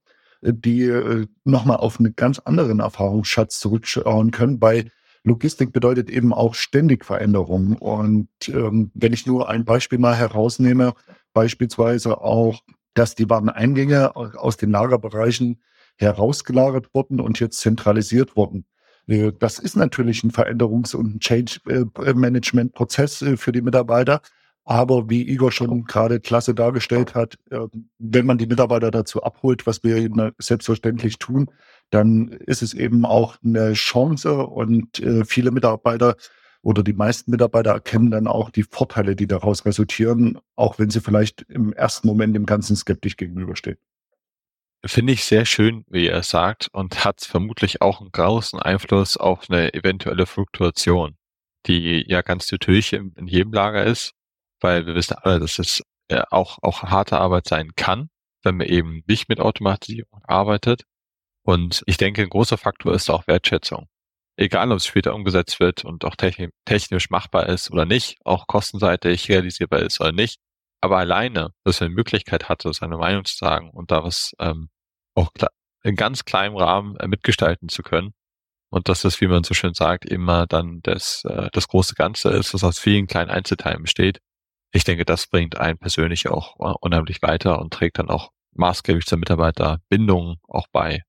die 0.40 0.84
äh, 0.84 1.26
nochmal 1.42 1.78
auf 1.78 1.98
einen 1.98 2.14
ganz 2.14 2.38
anderen 2.38 2.78
Erfahrungsschatz 2.78 3.58
zurückschauen 3.58 4.30
können. 4.30 4.60
Bei 4.60 4.84
Logistik 5.22 5.72
bedeutet 5.72 6.08
eben 6.08 6.32
auch 6.32 6.54
ständig 6.54 7.04
Veränderungen. 7.04 7.76
Und 7.76 8.28
ähm, 8.48 8.90
wenn 8.94 9.12
ich 9.12 9.26
nur 9.26 9.48
ein 9.48 9.64
Beispiel 9.64 9.98
mal 9.98 10.16
herausnehme, 10.16 10.94
beispielsweise 11.32 12.20
auch, 12.20 12.60
dass 12.94 13.14
die 13.14 13.28
Wareneingänge 13.28 14.16
aus 14.16 14.56
den 14.56 14.70
Lagerbereichen 14.70 15.62
herausgelagert 15.96 16.88
wurden 16.94 17.20
und 17.20 17.38
jetzt 17.40 17.60
zentralisiert 17.60 18.36
wurden. 18.36 18.64
Äh, 19.06 19.32
das 19.38 19.58
ist 19.58 19.76
natürlich 19.76 20.24
ein 20.24 20.30
Veränderungs- 20.30 20.96
und 20.96 21.20
Change-Management-Prozess 21.20 23.22
äh, 23.22 23.36
für 23.36 23.52
die 23.52 23.62
Mitarbeiter. 23.62 24.22
Aber 24.64 25.10
wie 25.10 25.28
Igor 25.28 25.52
schon 25.52 25.84
gerade 25.84 26.20
klasse 26.20 26.54
dargestellt 26.54 27.14
hat, 27.14 27.38
wenn 27.98 28.26
man 28.26 28.38
die 28.38 28.46
Mitarbeiter 28.46 28.90
dazu 28.90 29.22
abholt, 29.22 29.66
was 29.66 29.82
wir 29.82 30.32
selbstverständlich 30.38 31.18
tun, 31.18 31.50
dann 31.90 32.28
ist 32.28 32.62
es 32.62 32.74
eben 32.74 33.04
auch 33.04 33.36
eine 33.44 33.72
Chance 33.72 34.46
und 34.46 35.00
äh, 35.00 35.24
viele 35.24 35.50
Mitarbeiter 35.50 36.16
oder 36.62 36.82
die 36.82 36.92
meisten 36.92 37.30
Mitarbeiter 37.30 37.70
erkennen 37.70 38.10
dann 38.10 38.26
auch 38.26 38.50
die 38.50 38.64
Vorteile, 38.64 39.16
die 39.16 39.26
daraus 39.26 39.64
resultieren, 39.64 40.38
auch 40.56 40.78
wenn 40.78 40.90
sie 40.90 41.00
vielleicht 41.00 41.42
im 41.48 41.72
ersten 41.72 42.06
Moment 42.06 42.36
dem 42.36 42.46
Ganzen 42.46 42.76
skeptisch 42.76 43.16
gegenüberstehen. 43.16 43.78
Finde 44.84 45.12
ich 45.12 45.24
sehr 45.24 45.44
schön, 45.44 45.84
wie 45.88 46.06
er 46.06 46.22
sagt, 46.22 46.68
und 46.72 47.04
hat 47.04 47.20
vermutlich 47.22 47.82
auch 47.82 48.00
einen 48.00 48.12
großen 48.12 48.58
Einfluss 48.60 49.16
auf 49.16 49.50
eine 49.50 49.74
eventuelle 49.74 50.26
Fluktuation, 50.26 51.16
die 51.66 52.04
ja 52.08 52.22
ganz 52.22 52.50
natürlich 52.50 52.92
in, 52.92 53.14
jedem 53.26 53.52
Lager 53.52 53.84
ist 53.84 54.14
weil 54.60 54.86
wir 54.86 54.94
wissen 54.94 55.16
alle, 55.22 55.40
dass 55.40 55.58
es 55.58 55.82
äh, 56.08 56.22
auch, 56.30 56.58
auch 56.62 56.82
harte 56.82 57.18
Arbeit 57.18 57.48
sein 57.48 57.70
kann, 57.76 58.10
wenn 58.42 58.56
man 58.56 58.66
eben 58.66 59.02
nicht 59.06 59.28
mit 59.28 59.40
Automatisierung 59.40 60.22
arbeitet. 60.24 60.84
Und 61.50 61.82
ich 61.86 61.96
denke, 61.96 62.22
ein 62.22 62.28
großer 62.28 62.58
Faktor 62.58 62.94
ist 62.94 63.10
auch 63.10 63.26
Wertschätzung. 63.26 63.88
Egal, 64.36 64.70
ob 64.70 64.78
es 64.78 64.86
später 64.86 65.16
umgesetzt 65.16 65.58
wird 65.58 65.84
und 65.84 66.04
auch 66.04 66.14
technisch 66.14 67.10
machbar 67.10 67.48
ist 67.48 67.72
oder 67.72 67.86
nicht, 67.86 68.18
auch 68.24 68.46
kostenseitig 68.46 69.28
realisierbar 69.28 69.80
ist 69.80 70.00
oder 70.00 70.12
nicht. 70.12 70.38
Aber 70.80 70.98
alleine, 70.98 71.50
dass 71.64 71.80
er 71.80 71.86
eine 71.86 71.96
Möglichkeit 71.96 72.48
hatte, 72.48 72.72
seine 72.72 72.98
Meinung 72.98 73.24
zu 73.24 73.36
sagen 73.36 73.70
und 73.70 73.90
da 73.90 74.04
was 74.04 74.32
ähm, 74.38 74.68
auch 75.16 75.32
in 75.82 75.96
ganz 75.96 76.24
kleinem 76.24 76.56
Rahmen 76.56 76.96
äh, 76.98 77.08
mitgestalten 77.08 77.68
zu 77.68 77.82
können. 77.82 78.12
Und 78.70 78.88
dass 78.88 79.02
das, 79.02 79.20
wie 79.20 79.26
man 79.26 79.42
so 79.42 79.52
schön 79.52 79.74
sagt, 79.74 80.04
immer 80.04 80.46
dann 80.46 80.78
das, 80.84 81.24
äh, 81.24 81.48
das 81.52 81.66
große 81.66 81.96
Ganze 81.96 82.30
ist, 82.30 82.54
das 82.54 82.62
aus 82.62 82.78
vielen 82.78 83.08
kleinen 83.08 83.30
Einzelteilen 83.30 83.82
besteht, 83.82 84.20
ich 84.72 84.84
denke, 84.84 85.04
das 85.04 85.26
bringt 85.26 85.58
einen 85.58 85.78
persönlich 85.78 86.28
auch 86.28 86.54
äh, 86.60 86.74
unheimlich 86.80 87.22
weiter 87.22 87.58
und 87.58 87.72
trägt 87.72 87.98
dann 87.98 88.08
auch 88.08 88.30
maßgeblich 88.52 89.06
zur 89.06 89.18
Mitarbeiterbindung 89.18 90.36
auch 90.46 90.68
bei. 90.70 91.02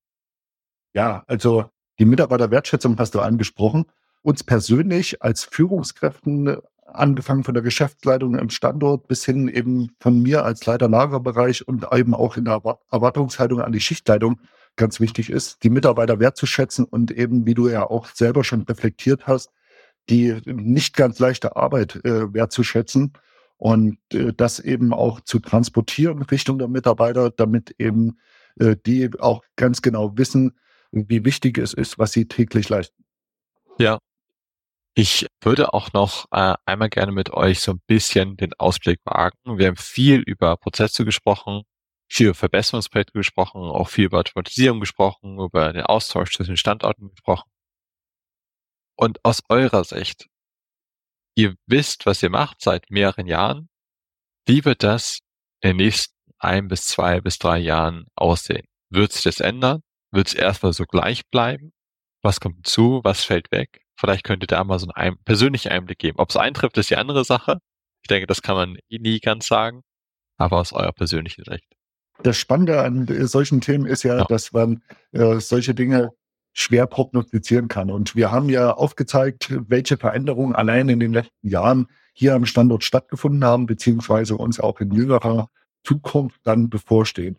Ja, 0.93 1.23
also 1.27 1.65
die 1.99 2.05
Mitarbeiterwertschätzung 2.05 2.97
hast 2.97 3.15
du 3.15 3.19
angesprochen. 3.19 3.85
Uns 4.21 4.43
persönlich 4.43 5.21
als 5.21 5.43
Führungskräften, 5.43 6.57
angefangen 6.85 7.43
von 7.43 7.53
der 7.53 7.63
Geschäftsleitung 7.63 8.35
im 8.37 8.49
Standort 8.49 9.07
bis 9.07 9.23
hin 9.23 9.47
eben 9.47 9.91
von 9.99 10.21
mir 10.21 10.43
als 10.43 10.65
Leiter 10.65 10.89
Lagerbereich 10.89 11.67
und 11.67 11.87
eben 11.93 12.13
auch 12.13 12.37
in 12.37 12.45
der 12.45 12.61
Erwartungshaltung 12.91 13.61
an 13.61 13.71
die 13.71 13.79
Schichtleitung, 13.79 14.39
ganz 14.75 14.99
wichtig 14.99 15.29
ist, 15.29 15.63
die 15.63 15.69
Mitarbeiter 15.69 16.19
wertzuschätzen 16.19 16.85
und 16.85 17.11
eben, 17.11 17.45
wie 17.45 17.53
du 17.53 17.67
ja 17.67 17.83
auch 17.83 18.07
selber 18.07 18.43
schon 18.43 18.61
reflektiert 18.63 19.27
hast, 19.27 19.51
die 20.09 20.41
nicht 20.45 20.95
ganz 20.95 21.19
leichte 21.19 21.55
Arbeit 21.55 22.03
äh, 22.05 22.33
wertzuschätzen 22.33 23.13
und 23.57 23.97
äh, 24.13 24.33
das 24.33 24.59
eben 24.59 24.93
auch 24.93 25.21
zu 25.21 25.39
transportieren 25.39 26.21
Richtung 26.23 26.57
der 26.57 26.67
Mitarbeiter, 26.67 27.29
damit 27.29 27.75
eben 27.79 28.17
äh, 28.59 28.75
die 28.85 29.09
auch 29.19 29.43
ganz 29.55 29.81
genau 29.81 30.17
wissen, 30.17 30.53
wie 30.91 31.25
wichtig 31.25 31.57
es 31.57 31.73
ist, 31.73 31.97
was 31.97 32.11
sie 32.11 32.27
täglich 32.27 32.69
leisten. 32.69 33.03
Ja. 33.79 33.99
Ich 34.93 35.25
würde 35.41 35.73
auch 35.73 35.93
noch 35.93 36.25
äh, 36.31 36.55
einmal 36.65 36.89
gerne 36.89 37.13
mit 37.13 37.31
euch 37.31 37.61
so 37.61 37.71
ein 37.71 37.81
bisschen 37.87 38.35
den 38.35 38.53
Ausblick 38.55 38.99
wagen. 39.05 39.37
Wir 39.57 39.67
haben 39.67 39.77
viel 39.77 40.19
über 40.19 40.57
Prozesse 40.57 41.05
gesprochen, 41.05 41.63
viel 42.09 42.27
über 42.27 42.35
Verbesserungsprojekte 42.35 43.13
gesprochen, 43.13 43.61
auch 43.61 43.87
viel 43.87 44.05
über 44.05 44.19
Automatisierung 44.19 44.81
gesprochen, 44.81 45.39
über 45.39 45.71
den 45.71 45.83
Austausch 45.83 46.35
zwischen 46.35 46.57
Standorten 46.57 47.09
gesprochen. 47.09 47.49
Und 48.97 49.23
aus 49.23 49.41
eurer 49.47 49.85
Sicht, 49.85 50.27
ihr 51.35 51.55
wisst, 51.67 52.05
was 52.05 52.21
ihr 52.21 52.29
macht 52.29 52.61
seit 52.61 52.91
mehreren 52.91 53.27
Jahren. 53.27 53.69
Wie 54.45 54.65
wird 54.65 54.83
das 54.83 55.19
in 55.61 55.69
den 55.69 55.77
nächsten 55.77 56.13
ein 56.37 56.67
bis 56.67 56.85
zwei 56.85 57.21
bis 57.21 57.39
drei 57.39 57.59
Jahren 57.59 58.07
aussehen? 58.15 58.65
Wird 58.89 59.13
sich 59.13 59.23
das 59.23 59.39
ändern? 59.39 59.81
Wird 60.11 60.27
es 60.27 60.33
erstmal 60.33 60.73
so 60.73 60.85
gleich 60.85 61.27
bleiben? 61.29 61.71
Was 62.21 62.39
kommt 62.39 62.67
zu? 62.67 63.01
Was 63.03 63.23
fällt 63.23 63.51
weg? 63.51 63.81
Vielleicht 63.95 64.23
könnt 64.23 64.43
ihr 64.43 64.47
da 64.47 64.63
mal 64.63 64.79
so 64.79 64.87
einen 64.93 65.17
persönlichen 65.23 65.71
Einblick 65.71 65.99
geben. 65.99 66.19
Ob 66.19 66.29
es 66.29 66.37
eintrifft, 66.37 66.77
ist 66.77 66.89
die 66.89 66.97
andere 66.97 67.23
Sache. 67.23 67.59
Ich 68.03 68.07
denke, 68.07 68.27
das 68.27 68.41
kann 68.41 68.55
man 68.55 68.77
eh 68.89 68.99
nie 68.99 69.19
ganz 69.19 69.47
sagen. 69.47 69.83
Aber 70.37 70.57
aus 70.57 70.73
eurer 70.73 70.91
persönlichen 70.91 71.43
Sicht. 71.43 71.67
Das 72.23 72.37
Spannende 72.37 72.81
an 72.81 73.07
solchen 73.27 73.61
Themen 73.61 73.85
ist 73.85 74.03
ja, 74.03 74.17
ja. 74.17 74.25
dass 74.25 74.51
man 74.53 74.81
äh, 75.11 75.39
solche 75.39 75.73
Dinge 75.73 76.11
schwer 76.53 76.87
prognostizieren 76.87 77.67
kann. 77.67 77.89
Und 77.89 78.15
wir 78.15 78.31
haben 78.31 78.49
ja 78.49 78.73
aufgezeigt, 78.73 79.53
welche 79.69 79.97
Veränderungen 79.97 80.55
allein 80.55 80.89
in 80.89 80.99
den 80.99 81.13
letzten 81.13 81.47
Jahren 81.47 81.87
hier 82.13 82.35
am 82.35 82.45
Standort 82.45 82.83
stattgefunden 82.83 83.43
haben, 83.43 83.65
beziehungsweise 83.65 84.35
uns 84.35 84.59
auch 84.59 84.81
in 84.81 84.91
jüngerer 84.91 85.49
Zukunft 85.83 86.39
dann 86.43 86.69
bevorstehen. 86.69 87.37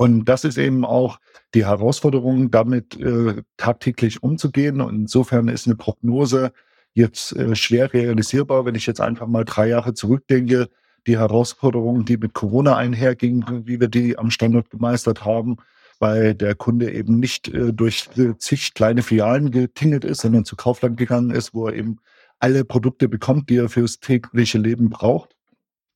Und 0.00 0.24
das 0.24 0.44
ist 0.44 0.56
eben 0.56 0.86
auch 0.86 1.20
die 1.52 1.66
Herausforderung, 1.66 2.50
damit 2.50 2.98
äh, 2.98 3.42
tagtäglich 3.58 4.22
umzugehen. 4.22 4.80
Und 4.80 4.94
insofern 4.94 5.48
ist 5.48 5.66
eine 5.66 5.76
Prognose 5.76 6.52
jetzt 6.94 7.36
äh, 7.36 7.54
schwer 7.54 7.92
realisierbar. 7.92 8.64
Wenn 8.64 8.74
ich 8.74 8.86
jetzt 8.86 9.02
einfach 9.02 9.26
mal 9.26 9.44
drei 9.44 9.68
Jahre 9.68 9.92
zurückdenke, 9.92 10.70
die 11.06 11.18
Herausforderungen, 11.18 12.06
die 12.06 12.16
mit 12.16 12.32
Corona 12.32 12.78
einhergingen, 12.78 13.66
wie 13.66 13.78
wir 13.78 13.88
die 13.88 14.16
am 14.16 14.30
Standort 14.30 14.70
gemeistert 14.70 15.26
haben, 15.26 15.58
weil 15.98 16.34
der 16.34 16.54
Kunde 16.54 16.90
eben 16.90 17.20
nicht 17.20 17.48
äh, 17.48 17.74
durch 17.74 18.08
zig 18.38 18.72
kleine 18.72 19.02
Filialen 19.02 19.50
getingelt 19.50 20.06
ist, 20.06 20.22
sondern 20.22 20.46
zu 20.46 20.56
Kaufland 20.56 20.96
gegangen 20.96 21.28
ist, 21.30 21.52
wo 21.52 21.66
er 21.66 21.74
eben 21.74 21.98
alle 22.38 22.64
Produkte 22.64 23.06
bekommt, 23.06 23.50
die 23.50 23.56
er 23.56 23.68
fürs 23.68 24.00
tägliche 24.00 24.56
Leben 24.56 24.88
braucht, 24.88 25.36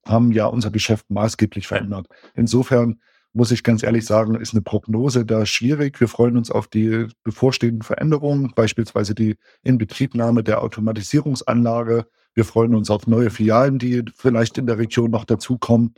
haben 0.04 0.30
ja 0.30 0.44
unser 0.44 0.70
Geschäft 0.70 1.08
maßgeblich 1.08 1.66
verändert. 1.66 2.06
Insofern 2.34 3.00
muss 3.34 3.50
ich 3.50 3.64
ganz 3.64 3.82
ehrlich 3.82 4.06
sagen, 4.06 4.36
ist 4.36 4.54
eine 4.54 4.62
Prognose 4.62 5.26
da 5.26 5.44
schwierig. 5.44 6.00
Wir 6.00 6.08
freuen 6.08 6.36
uns 6.36 6.50
auf 6.50 6.68
die 6.68 7.08
bevorstehenden 7.24 7.82
Veränderungen, 7.82 8.52
beispielsweise 8.54 9.14
die 9.14 9.36
Inbetriebnahme 9.62 10.44
der 10.44 10.62
Automatisierungsanlage. 10.62 12.06
Wir 12.34 12.44
freuen 12.44 12.74
uns 12.74 12.90
auf 12.90 13.06
neue 13.08 13.30
Filialen, 13.30 13.78
die 13.78 14.04
vielleicht 14.16 14.56
in 14.56 14.66
der 14.66 14.78
Region 14.78 15.10
noch 15.10 15.24
dazukommen. 15.24 15.94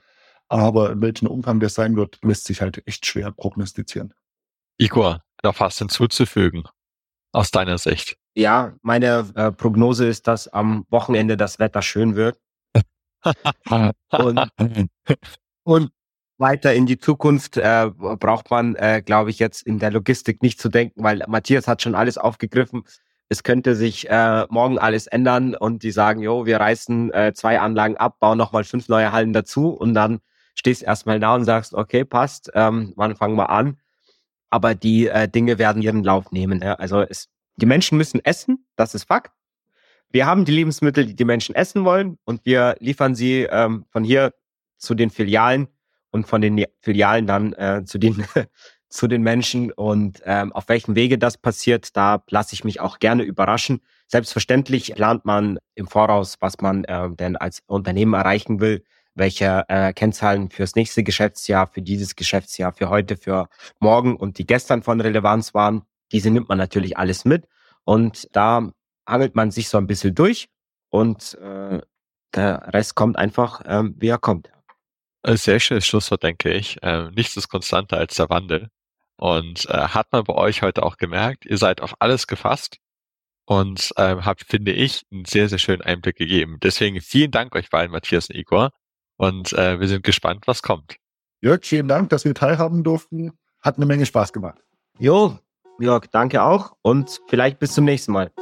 Aber 0.49 0.93
in 0.93 1.03
welchem 1.03 1.27
Umfang 1.27 1.61
das 1.61 1.75
sein 1.75 1.97
wird, 1.97 2.19
lässt 2.23 2.47
sich 2.47 2.63
halt 2.63 2.83
echt 2.87 3.05
schwer 3.05 3.33
prognostizieren. 3.33 4.15
Igor, 4.79 5.23
da 5.43 5.53
fast 5.53 5.79
hinzuzufügen, 5.79 6.65
aus 7.33 7.51
deiner 7.51 7.79
Sicht. 7.79 8.17
Ja, 8.35 8.75
meine 8.83 9.31
äh, 9.35 9.53
Prognose 9.53 10.07
ist, 10.07 10.27
dass 10.27 10.49
am 10.49 10.87
Wochenende 10.89 11.37
das 11.37 11.59
Wetter 11.59 11.83
schön 11.83 12.17
wird. 12.17 12.39
und, 14.11 14.51
und 15.65 15.91
weiter 16.39 16.75
in 16.75 16.87
die 16.87 16.99
Zukunft 16.99 17.57
äh, 17.57 17.91
braucht 17.97 18.51
man, 18.51 18.75
äh, 18.77 19.03
glaube 19.05 19.31
ich, 19.31 19.39
jetzt 19.39 19.63
in 19.63 19.79
der 19.79 19.91
Logistik 19.91 20.43
nicht 20.43 20.61
zu 20.61 20.69
denken, 20.69 21.03
weil 21.03 21.23
Matthias 21.27 21.67
hat 21.67 21.83
schon 21.83 21.95
alles 21.95 22.19
aufgegriffen. 22.19 22.85
Es 23.29 23.43
könnte 23.43 23.75
sich 23.75 24.09
äh, 24.09 24.47
morgen 24.51 24.79
alles 24.79 25.07
ändern 25.07 25.55
und 25.55 25.83
die 25.83 25.91
sagen, 25.91 26.21
jo, 26.21 26.47
wir 26.47 26.61
reißen 26.61 27.13
äh, 27.13 27.33
zwei 27.35 27.59
Anlagen 27.59 27.97
ab, 27.97 28.21
bauen 28.21 28.39
nochmal 28.39 28.65
fünf 28.65 28.89
neue 28.89 29.13
Hallen 29.13 29.33
dazu 29.33 29.71
und 29.71 29.95
dann 29.95 30.21
stehst 30.55 30.83
erstmal 30.83 31.19
da 31.19 31.35
und 31.35 31.45
sagst, 31.45 31.75
okay, 31.75 32.05
passt, 32.05 32.51
ähm, 32.55 32.93
wann 32.97 33.17
fangen 33.17 33.37
wir 33.37 33.51
an? 33.51 33.79
Aber 34.49 34.75
die 34.75 35.09
äh, 35.09 35.29
Dinge 35.29 35.59
werden 35.59 35.83
ihren 35.83 36.05
Lauf 36.05 36.31
nehmen. 36.31 36.61
Ja? 36.63 36.75
Also 36.75 37.01
es, 37.01 37.29
die 37.57 37.67
Menschen 37.67 37.99
müssen 37.99 38.25
essen, 38.25 38.67
das 38.77 38.95
ist 38.95 39.05
Fakt. 39.05 39.33
Wir 40.11 40.27
haben 40.27 40.45
die 40.45 40.53
Lebensmittel, 40.53 41.05
die 41.05 41.17
die 41.17 41.25
Menschen 41.25 41.55
essen 41.55 41.85
wollen 41.85 42.19
und 42.25 42.47
wir 42.47 42.77
liefern 42.79 43.15
sie 43.15 43.43
ähm, 43.43 43.87
von 43.91 44.05
hier 44.05 44.33
zu 44.79 44.95
den 44.95 45.11
Filialen 45.11 45.69
und 46.11 46.27
von 46.27 46.41
den 46.41 46.65
Filialen 46.81 47.27
dann 47.27 47.53
äh, 47.55 47.83
zu 47.85 47.99
den 47.99 48.25
zu 48.89 49.09
den 49.09 49.23
Menschen 49.23 49.73
und 49.73 50.23
ähm, 50.25 50.53
auf 50.53 50.69
welchem 50.69 50.95
Wege 50.95 51.19
das 51.19 51.37
passiert, 51.37 51.97
da 51.97 52.23
lasse 52.31 52.55
ich 52.55 52.65
mich 52.65 52.81
auch 52.81 52.99
gerne 53.01 53.25
überraschen. 53.25 53.81
Selbstverständlich 54.07 54.95
plant 54.95 55.25
man 55.25 55.59
im 55.75 55.89
Voraus, 55.89 56.37
was 56.41 56.61
man 56.61 56.85
äh, 56.85 57.11
denn 57.11 57.37
als 57.37 57.63
Unternehmen 57.67 58.15
erreichen 58.15 58.61
will 58.61 58.85
welche 59.17 59.65
äh, 59.69 59.93
Kennzahlen 59.93 60.51
fürs 60.51 60.77
nächste 60.77 61.03
Geschäftsjahr, 61.03 61.67
für 61.67 61.83
dieses 61.83 62.15
Geschäftsjahr, 62.15 62.73
für 62.73 62.91
heute, 62.91 63.17
für 63.17 63.49
morgen 63.81 64.17
und 64.17 64.39
die 64.39 64.47
gestern 64.47 64.83
von 64.83 65.01
Relevanz 65.01 65.55
waren. 65.55 65.83
Diese 66.13 66.31
nimmt 66.31 66.49
man 66.49 66.59
natürlich 66.59 66.97
alles 66.99 67.25
mit 67.25 67.49
und 67.85 68.29
da 68.33 68.71
hangelt 69.09 69.35
man 69.35 69.51
sich 69.51 69.69
so 69.69 69.79
ein 69.79 69.87
bisschen 69.87 70.15
durch 70.15 70.49
und 70.91 71.35
äh, 71.41 71.81
der 72.35 72.75
Rest 72.75 72.95
kommt 72.95 73.17
einfach, 73.17 73.63
ähm, 73.67 73.95
wie 73.99 74.09
er 74.09 74.19
kommt. 74.19 74.51
Sehr 75.29 75.59
schönes 75.59 75.87
Schlusswort, 75.87 76.23
denke 76.23 76.53
ich. 76.53 76.79
Ähm, 76.83 77.13
nichts 77.17 77.37
ist 77.37 77.49
konstanter 77.49 77.97
als 77.97 78.15
der 78.15 78.31
Wandel. 78.31 78.69
Und 79.17 79.67
äh, 79.69 79.89
hat 79.89 80.13
man 80.13 80.25
bei 80.25 80.35
euch 80.35 80.63
heute 80.63 80.83
auch 80.83 80.99
gemerkt, 80.99 81.47
ihr 81.47 81.59
seid 81.59 81.81
auf 81.81 81.95
alles 82.01 82.27
gefasst 82.27 82.79
und 83.47 83.93
ähm, 83.97 84.25
habt, 84.25 84.45
finde 84.45 84.73
ich, 84.73 85.05
einen 85.11 85.25
sehr, 85.25 85.49
sehr 85.49 85.59
schönen 85.59 85.83
Einblick 85.83 86.17
gegeben. 86.17 86.59
Deswegen 86.63 87.01
vielen 87.01 87.31
Dank 87.31 87.55
euch 87.55 87.71
beiden, 87.71 87.93
Matthias 87.93 88.29
und 88.29 88.37
Igor. 88.37 88.71
Und 89.17 89.53
äh, 89.55 89.81
wir 89.81 89.89
sind 89.89 90.05
gespannt, 90.05 90.47
was 90.47 90.63
kommt. 90.63 90.97
Jörg, 91.41 91.65
vielen 91.65 91.89
Dank, 91.89 92.11
dass 92.11 92.25
wir 92.25 92.35
teilhaben 92.35 92.85
durften. 92.85 93.33
Hat 93.61 93.77
eine 93.77 93.87
Menge 93.87 94.05
Spaß 94.05 94.33
gemacht. 94.33 94.59
Jo, 94.99 95.39
Jörg, 95.79 96.07
danke 96.11 96.43
auch 96.43 96.77
und 96.83 97.21
vielleicht 97.29 97.59
bis 97.59 97.73
zum 97.73 97.85
nächsten 97.85 98.13
Mal. 98.13 98.33